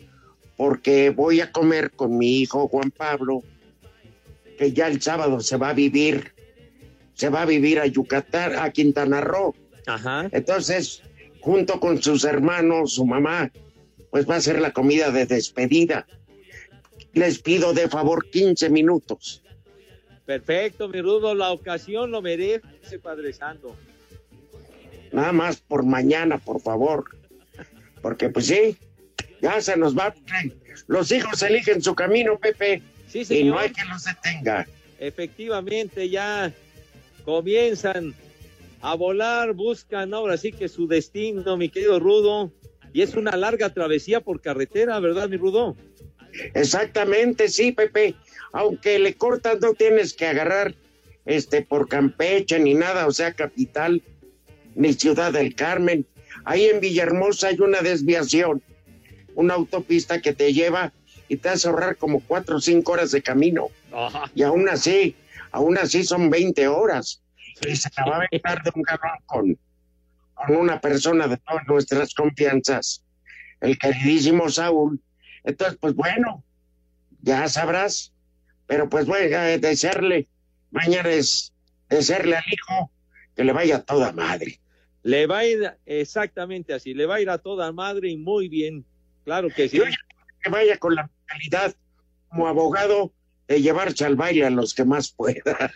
[0.58, 3.44] porque voy a comer con mi hijo Juan Pablo,
[4.58, 6.34] que ya el sábado se va a vivir,
[7.14, 9.56] se va a vivir a Yucatán, a Quintana Roo.
[9.86, 10.28] Ajá.
[10.32, 11.04] Entonces,
[11.40, 13.52] junto con sus hermanos, su mamá,
[14.10, 16.08] pues va a ser la comida de despedida.
[17.14, 19.44] Les pido de favor 15 minutos.
[20.26, 23.76] Perfecto, mi rudo, la ocasión lo merece, Padre Santo.
[25.12, 27.06] Nada más por mañana, por favor.
[28.02, 28.78] Porque pues sí,
[29.42, 30.14] ya se nos va.
[30.88, 32.82] Los hijos eligen su camino, Pepe.
[33.08, 34.68] Sí, Y no hay que los detenga.
[35.00, 36.54] Efectivamente, ya
[37.24, 38.14] comienzan
[38.82, 42.52] a volar, buscan ahora sí que su destino, mi querido Rudo.
[42.94, 45.76] Y es una larga travesía por carretera, ¿verdad, mi Rudo?
[46.54, 48.16] Exactamente, sí, Pepe.
[48.52, 50.74] Aunque le cortas, no tienes que agarrar
[51.26, 54.02] este por Campeche ni nada, o sea, capital,
[54.76, 56.06] ni Ciudad del Carmen.
[56.46, 58.62] Ahí en Villahermosa hay una desviación,
[59.38, 60.92] una autopista que te lleva
[61.28, 63.68] y te hace ahorrar como cuatro o cinco horas de camino.
[64.34, 65.16] Y aún así,
[65.52, 67.22] aún así son 20 horas.
[67.62, 69.60] Y se la va a aventar de un cabrón con,
[70.34, 73.04] con una persona de todas nuestras confianzas,
[73.62, 75.00] el queridísimo Saúl.
[75.44, 76.44] Entonces, pues bueno,
[77.22, 78.14] ya sabrás.
[78.66, 80.28] Pero pues voy a desearle,
[80.72, 81.54] mañana es
[81.90, 82.92] desearle al hijo
[83.36, 84.60] que le vaya a toda madre.
[85.04, 88.50] Le va a ir exactamente así, le va a ir a toda madre y muy
[88.50, 88.84] bien.
[89.28, 89.76] Claro que sí.
[89.76, 89.98] Yo ya
[90.42, 91.76] que vaya con la mentalidad
[92.30, 93.12] como abogado
[93.50, 95.44] de llevarse al baile a los que más pueda.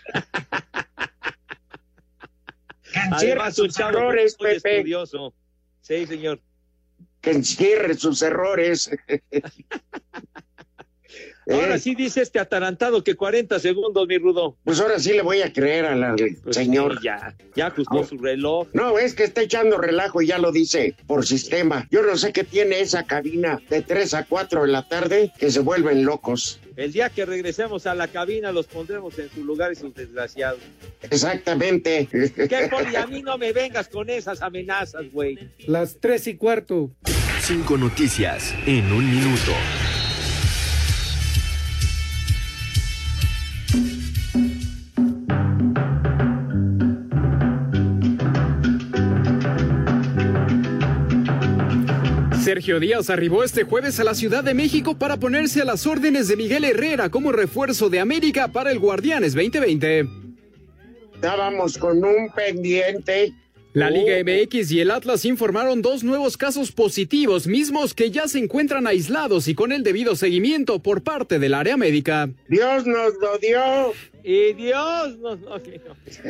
[2.93, 4.77] que encierre sus chavo errores, Pepe.
[4.77, 5.33] estudioso.
[5.81, 6.39] Sí, señor.
[7.19, 8.89] Que encierre sus errores.
[11.49, 14.57] Ahora Eh, sí dice este atarantado que 40 segundos, mi rudo.
[14.63, 16.97] Pues ahora sí le voy a creer al al Pues señor.
[16.97, 18.67] sí, ya, ya ajustó su reloj.
[18.73, 21.87] No, es que está echando relajo y ya lo dice por sistema.
[21.91, 25.49] Yo no sé qué tiene esa cabina de 3 a 4 de la tarde que
[25.51, 26.59] se vuelven locos.
[26.77, 30.59] El día que regresemos a la cabina los pondremos en su lugar y sus desgraciados.
[31.01, 32.07] Exactamente.
[32.09, 32.95] ¿Qué, Poli?
[32.95, 35.37] A mí no me vengas con esas amenazas, güey.
[35.67, 36.91] Las tres y cuarto.
[37.41, 39.51] Cinco noticias en un minuto.
[52.51, 56.27] Sergio Díaz arribó este jueves a la Ciudad de México para ponerse a las órdenes
[56.27, 60.05] de Miguel Herrera como refuerzo de América para el Guardianes 2020.
[61.15, 63.33] Estábamos con un pendiente.
[63.71, 68.39] La Liga MX y el Atlas informaron dos nuevos casos positivos, mismos que ya se
[68.39, 72.29] encuentran aislados y con el debido seguimiento por parte del área médica.
[72.49, 73.93] Dios nos lo dio.
[74.23, 75.81] Y Dios nos lo dio.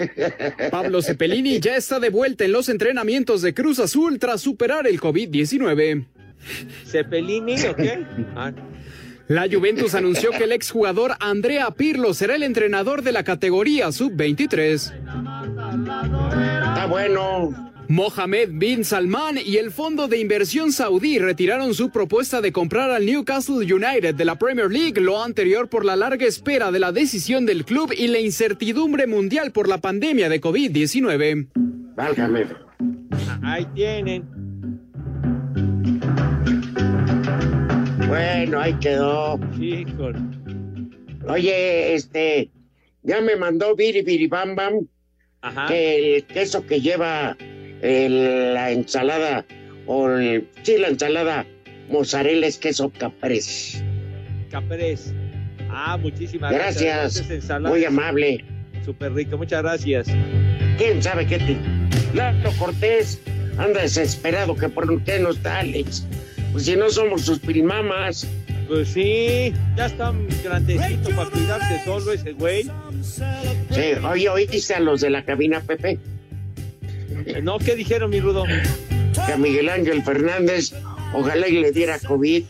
[0.71, 4.99] Pablo Cepelini ya está de vuelta en los entrenamientos de Cruz Azul tras superar el
[4.99, 6.05] COVID-19.
[6.85, 8.05] ¿Cepelini o qué?
[8.35, 8.51] Ah,
[9.27, 14.93] La Juventus anunció que el exjugador Andrea Pirlo será el entrenador de la categoría sub-23.
[16.69, 17.71] Está bueno.
[17.91, 23.05] Mohamed bin Salman y el fondo de inversión saudí retiraron su propuesta de comprar al
[23.05, 27.45] Newcastle United de la Premier League, lo anterior por la larga espera de la decisión
[27.45, 31.49] del club y la incertidumbre mundial por la pandemia de COVID-19.
[31.93, 32.45] Válgame.
[33.43, 34.23] ahí tienen.
[38.07, 39.37] Bueno, ahí quedó.
[39.59, 40.17] Híjole.
[41.27, 42.51] Oye, este,
[43.03, 44.87] ya me mandó Biri Biri Bam Bam
[45.41, 45.67] Ajá.
[45.67, 47.35] que el queso que lleva
[47.81, 49.45] el- la ensalada,
[49.85, 51.45] o el, sí, la ensalada
[51.89, 53.83] mozzarella es queso caprese.
[54.49, 55.13] Caprés.
[55.69, 56.83] Ah, muchísimas Gracias,
[57.15, 57.29] gracias.
[57.29, 58.43] Ensalada muy amable.
[58.83, 60.07] Súper rico, muchas gracias.
[60.77, 61.57] ¿Quién sabe qué te...
[62.13, 63.21] Lalo Cortés
[63.57, 66.05] anda desesperado que por qué no está Alex.
[66.51, 68.27] Pues si no somos sus primamas.
[68.67, 70.13] Pues sí, ya está
[70.43, 72.63] grandecito para cuidarse solo ese güey.
[73.01, 75.99] Sí, oye, oíste a los de la cabina, Pepe,
[77.43, 78.45] No, ¿qué dijeron, mi rudo?
[79.25, 80.73] que a Miguel Ángel Fernández
[81.13, 82.43] ojalá y le diera COVID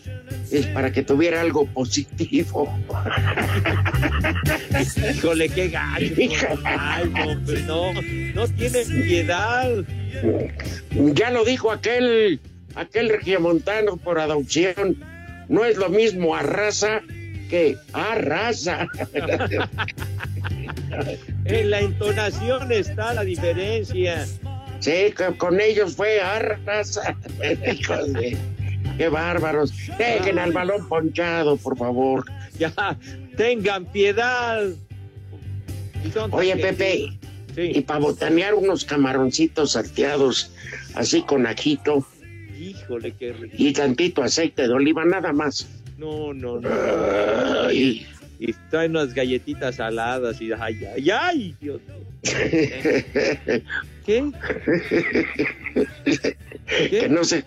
[0.52, 2.72] es para que tuviera algo positivo.
[5.16, 6.60] Híjole, qué gacho.
[6.66, 9.70] Ay, no, pues no, no tiene piedad.
[10.94, 12.40] Ya lo dijo aquel,
[12.76, 14.98] aquel regiomontano por adopción.
[15.48, 17.02] No es lo mismo arrasa
[17.50, 18.88] que arrasa.
[21.46, 24.28] En la entonación está la diferencia.
[24.82, 28.38] Sí, con ellos fue de-
[28.98, 29.72] Qué bárbaros.
[29.98, 32.26] Dejen al balón ponchado, por favor.
[32.60, 32.74] Ya,
[33.38, 34.64] tengan piedad.
[36.32, 36.56] Oye.
[36.58, 37.18] Pepe,
[37.56, 37.62] Sí.
[37.76, 40.52] y para botanear unos camaroncitos salteados,
[40.96, 42.06] así con ajito
[42.60, 43.56] Híjole, qué rico.
[43.58, 45.68] y tantito aceite de oliva, nada más.
[45.98, 46.70] No, no, no.
[47.68, 48.06] Ay.
[48.40, 51.98] Y trae unas galletitas saladas y ay, ay, ay, Dios mío.
[54.06, 54.32] ¿Qué?
[56.90, 57.46] que no sé.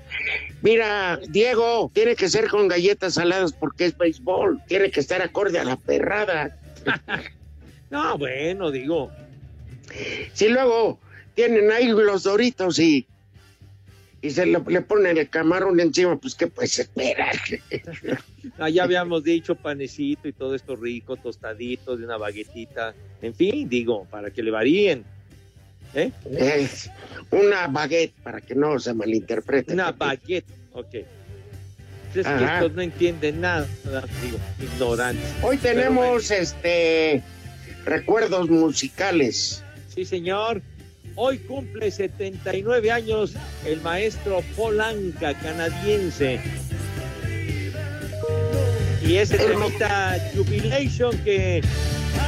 [0.63, 4.63] Mira, Diego, tiene que ser con galletas saladas porque es béisbol.
[4.67, 6.59] Tiene que estar acorde a la perrada.
[7.91, 9.13] No, bueno, digo.
[10.33, 10.99] Si luego
[11.35, 13.07] tienen ahí los doritos y,
[14.21, 17.37] y se le, le ponen el camarón encima, pues qué puedes esperar.
[18.59, 22.95] Ah, ya habíamos dicho panecito y todo esto rico, tostadito, de una baguetita.
[23.23, 25.05] En fin, digo, para que le varíen.
[25.95, 26.11] ¿Eh?
[26.31, 26.91] Es
[27.31, 29.73] una baguette para que no se malinterprete.
[29.73, 30.95] Una baguette, ok.
[30.95, 33.67] Es que estos no entienden nada,
[34.23, 35.35] digo, ignorantes.
[35.43, 37.23] Hoy tenemos este
[37.85, 39.65] recuerdos musicales.
[39.93, 40.63] Sí, señor.
[41.17, 43.35] Hoy cumple 79 años
[43.67, 46.41] el maestro Polanca, canadiense.
[49.07, 51.63] Y ese temita Jubilation que,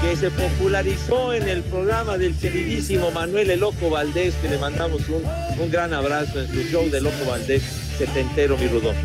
[0.03, 5.09] que se popularizó en el programa del queridísimo Manuel El Loco Valdés, que le mandamos
[5.09, 5.22] un,
[5.59, 7.62] un gran abrazo en su show de Loco Valdés,
[7.99, 8.97] setentero, mi Rudolf.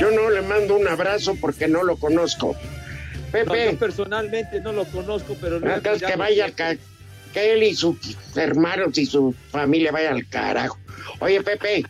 [0.00, 2.54] Yo no le mando un abrazo porque no lo conozco.
[2.54, 6.76] No, Pepe, yo personalmente no lo conozco, pero lo he Acá es que vaya ca-
[7.32, 7.96] que él y sus
[8.36, 10.76] hermanos y su familia vayan al carajo.
[11.20, 11.84] Oye, Pepe.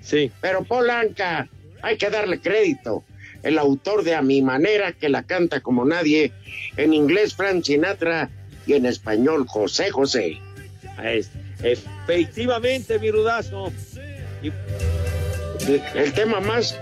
[0.00, 0.30] Sí.
[0.40, 1.48] Pero Polanca,
[1.82, 3.02] hay que darle crédito.
[3.42, 6.32] El autor de A mi manera, que la canta como nadie,
[6.76, 8.30] en inglés Frank Sinatra
[8.66, 10.38] y en español José José.
[11.02, 11.30] Es,
[11.62, 13.72] Efectivamente, mi rudazo.
[14.42, 14.52] Y-
[15.94, 16.76] El tema más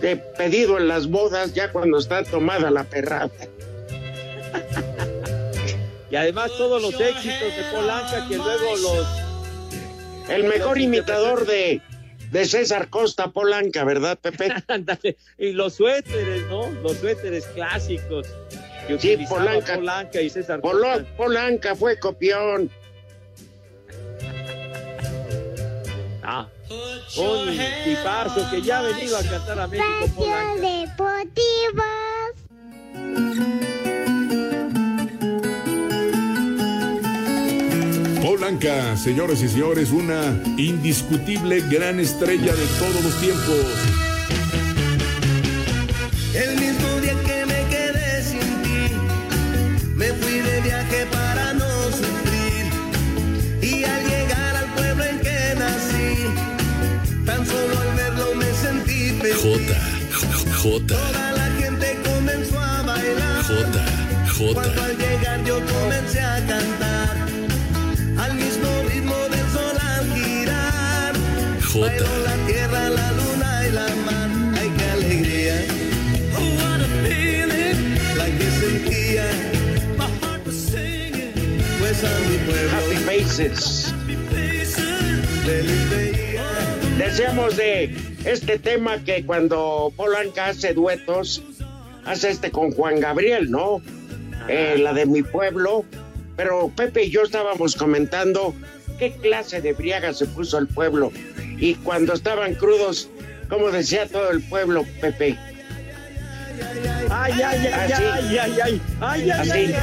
[0.00, 3.30] de pedido en las bodas ya cuando está tomada la perrada.
[6.10, 10.28] Y además todos los éxitos de Polanca que luego los...
[10.28, 11.80] El mejor imitador de,
[12.32, 14.52] de César Costa Polanca, ¿verdad, Pepe?
[15.38, 16.70] Y los suéteres, ¿no?
[16.82, 18.26] Los suéteres clásicos
[18.88, 19.74] que Sí, Polanca.
[19.76, 21.16] Polanca y César Polo- Costa.
[21.16, 22.70] Polanca fue copión.
[26.24, 26.48] Ah,
[27.18, 30.62] un tipazo que ya ha venido a cantar a México, Polanca.
[30.62, 31.82] Deportivo.
[38.22, 43.66] Polanca, señores y señores, una indiscutible gran estrella de todos los tiempos.
[46.32, 48.94] El mismo día que me quedé sin ti,
[49.96, 52.70] me fui de viaje para no sufrir.
[53.60, 59.36] Y al llegar al pueblo en que nací, tan solo al verlo me sentí feliz.
[59.42, 59.58] J,
[60.62, 63.42] J, Toda la gente comenzó a bailar.
[63.42, 64.84] J, Cuando J.
[64.84, 67.01] al llegar yo comencé a cantar,
[71.72, 71.80] J.
[71.80, 74.28] Bailó la tierra, la luna y la mar.
[74.60, 75.64] Ay, qué alegría.
[76.36, 77.96] Oh, what a feeling.
[78.18, 79.24] La que sentía.
[79.96, 81.32] My heart was singing.
[81.78, 82.70] Pues a mi pueblo.
[82.76, 83.94] Happy Faces.
[85.46, 85.82] Feliz.
[86.98, 87.96] Decíamos de
[88.26, 91.42] este tema que cuando Polanca hace duetos,
[92.04, 93.80] hace este con Juan Gabriel, ¿no?
[94.46, 95.86] Eh, la de mi pueblo.
[96.36, 98.54] Pero Pepe y yo estábamos comentando
[98.98, 101.10] qué clase de briaga se puso el pueblo.
[101.62, 103.08] Y cuando estaban crudos,
[103.48, 105.38] como decía todo el pueblo, Pepe.
[107.08, 108.02] Ay, ay, ay, ay, Así.
[108.02, 109.50] ay, ay, ay, ay, ay, Así.
[109.52, 109.76] ay.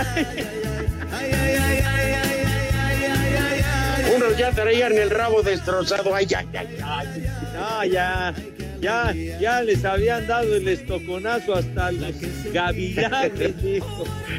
[4.13, 6.13] Unos ya traían el rabo destrozado.
[6.13, 7.07] Ay, ay, ay, ay.
[7.53, 8.33] No, ya,
[8.81, 12.13] ya, ya les habían dado el estoconazo hasta los
[12.51, 13.53] gavilanes.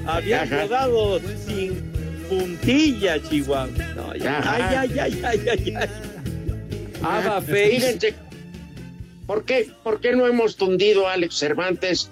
[0.07, 0.63] Habían Ajá.
[0.65, 1.81] rodado sin
[2.29, 3.67] puntilla, Chihuahua.
[3.97, 5.89] No, ya, ay, ay, ay, ay, ay, ay.
[7.03, 8.15] Ava Face.
[9.27, 12.11] ¿por qué, ¿por qué no hemos tundido a Alex Cervantes?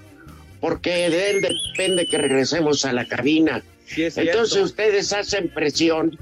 [0.61, 3.63] Porque de él depende que regresemos a la cabina.
[3.87, 6.19] Sí, Entonces ustedes hacen presión.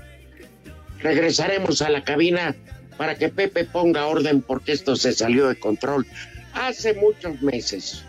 [1.01, 2.55] Regresaremos a la cabina
[2.97, 6.07] para que Pepe ponga orden porque esto se salió de control
[6.57, 8.03] hace muchos meses.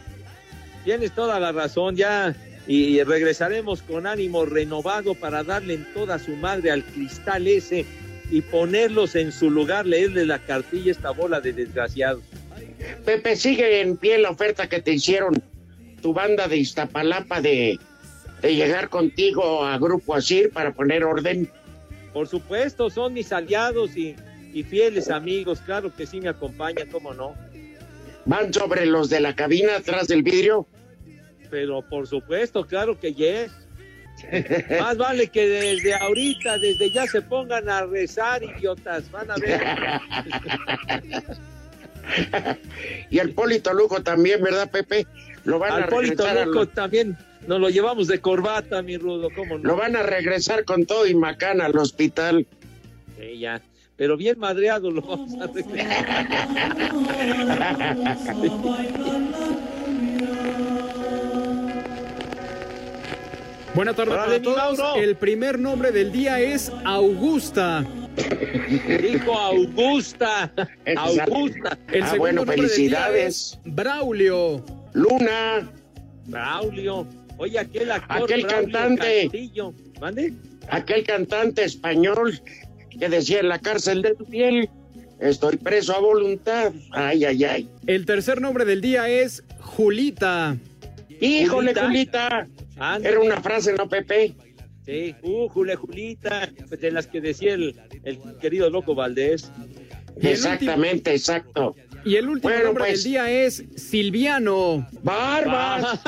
[0.84, 2.36] Tienes toda la razón, ya.
[2.66, 7.86] Y regresaremos con ánimo renovado para darle en toda su madre al cristal ese
[8.30, 12.24] y ponerlos en su lugar, leerle la cartilla a esta bola de desgraciados.
[13.06, 15.42] Pepe, sigue en pie la oferta que te hicieron
[16.02, 17.80] tu banda de Iztapalapa de,
[18.42, 21.50] de llegar contigo a Grupo Asir para poner orden.
[22.14, 24.16] Por supuesto, son mis aliados y,
[24.54, 27.36] y fieles amigos, claro que sí me acompañan, cómo no.
[28.26, 30.68] Van sobre los de la cabina atrás del vidrio.
[31.50, 33.52] Pero por supuesto, claro que yes.
[34.80, 39.62] Más vale que desde ahorita, desde ya se pongan a rezar, idiotas, van a ver.
[43.10, 45.06] y el Polito Lujo también, ¿verdad, Pepe?
[45.44, 48.82] Lo van a Al Polito regresar a Loco lo- también nos lo llevamos de corbata,
[48.82, 49.64] mi rudo, cómo no.
[49.64, 52.46] Lo van a regresar con todo y macana al hospital.
[53.18, 53.62] Sí, ya.
[53.96, 55.48] Pero bien madreado lo vamos a
[58.58, 59.67] Buenas
[63.86, 64.78] tardes Órale, para mi todos.
[64.80, 65.02] Mauro.
[65.02, 67.86] El primer nombre del día es Augusta.
[69.02, 70.52] Dijo Augusta.
[70.98, 71.78] Augusta.
[71.88, 73.36] El Ah, segundo bueno, nombre del día felicidades.
[73.54, 74.66] es Braulio.
[74.94, 75.72] Luna,
[76.26, 77.08] Braulio.
[77.38, 78.24] Oye, aquel actor.
[78.24, 79.24] Aquel Braulio cantante.
[79.24, 79.74] Castillo.
[80.02, 80.34] ¿Mande?
[80.70, 82.42] aquel cantante español
[83.00, 84.70] que decía en la cárcel de tu piel,
[85.20, 86.74] estoy preso a voluntad.
[86.92, 87.70] Ay, ay, ay.
[87.86, 90.58] El tercer nombre del día es Julita.
[91.22, 92.48] Híjole, Julita.
[93.04, 94.36] Era una frase, ¿no, Pepe?
[94.86, 99.52] Sí, uh, Jule, Julita, pues, de las que decía el, el querido loco Valdés.
[100.22, 101.76] Exactamente, exacto.
[102.06, 103.04] Y el último Bueno, nombre pues.
[103.04, 104.88] del día es Silviano.
[105.04, 106.00] Barbas.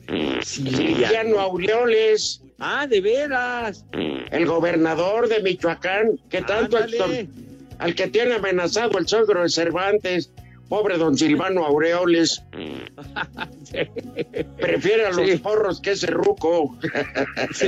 [0.42, 1.38] Silviano.
[1.40, 3.84] Aureoles, Ah, de veras.
[4.30, 6.76] el gobernador de Michoacán, que tanto
[7.78, 10.30] al que tiene amenazado el suegro de Cervantes,
[10.72, 12.42] pobre don Silvano Aureoles,
[14.56, 15.36] prefiere a los Sí.
[15.36, 16.78] porros que ese ruco.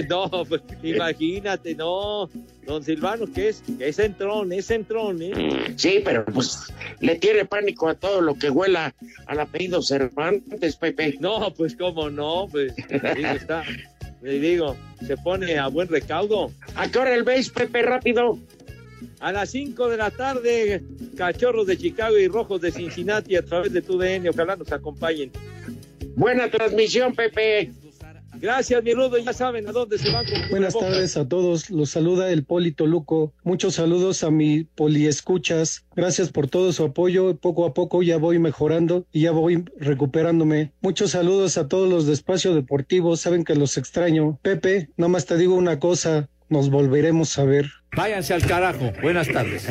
[0.09, 2.31] No, pues, imagínate, no.
[2.67, 3.63] Don Silvano, que es?
[3.79, 5.75] Es entrón, es entrón, ¿eh?
[5.77, 8.95] Sí, pero pues le tiene pánico a todo lo que huela
[9.27, 11.19] al apellido Cervantes, Pepe.
[11.21, 13.65] No, pues cómo no, pues digo, está,
[14.23, 14.77] le digo,
[15.07, 16.53] se pone a buen recaudo.
[16.75, 18.39] ¿A qué hora el veis, Pepe, rápido?
[19.25, 20.85] A las 5 de la tarde,
[21.17, 24.29] Cachorros de Chicago y Rojos de Cincinnati a través de tu DN.
[24.29, 25.33] Ojalá nos acompañen.
[26.15, 27.73] Buena transmisión, Pepe.
[28.39, 29.17] Gracias, mi Rudo.
[29.17, 30.27] Ya saben a dónde se van.
[30.27, 31.71] Con Buenas tardes a todos.
[31.71, 33.33] Los saluda el Polito Luco.
[33.45, 35.87] Muchos saludos a mi poliescuchas.
[35.97, 37.35] Gracias por todo su apoyo.
[37.39, 40.73] Poco a poco ya voy mejorando y ya voy recuperándome.
[40.83, 43.17] Muchos saludos a todos los de Espacio Deportivo.
[43.17, 44.39] Saben que los extraño.
[44.43, 46.29] Pepe, nomás te digo una cosa.
[46.55, 47.67] Nos volveremos a ver.
[47.97, 48.93] Váyanse al carajo.
[49.03, 49.67] Buenas tardes.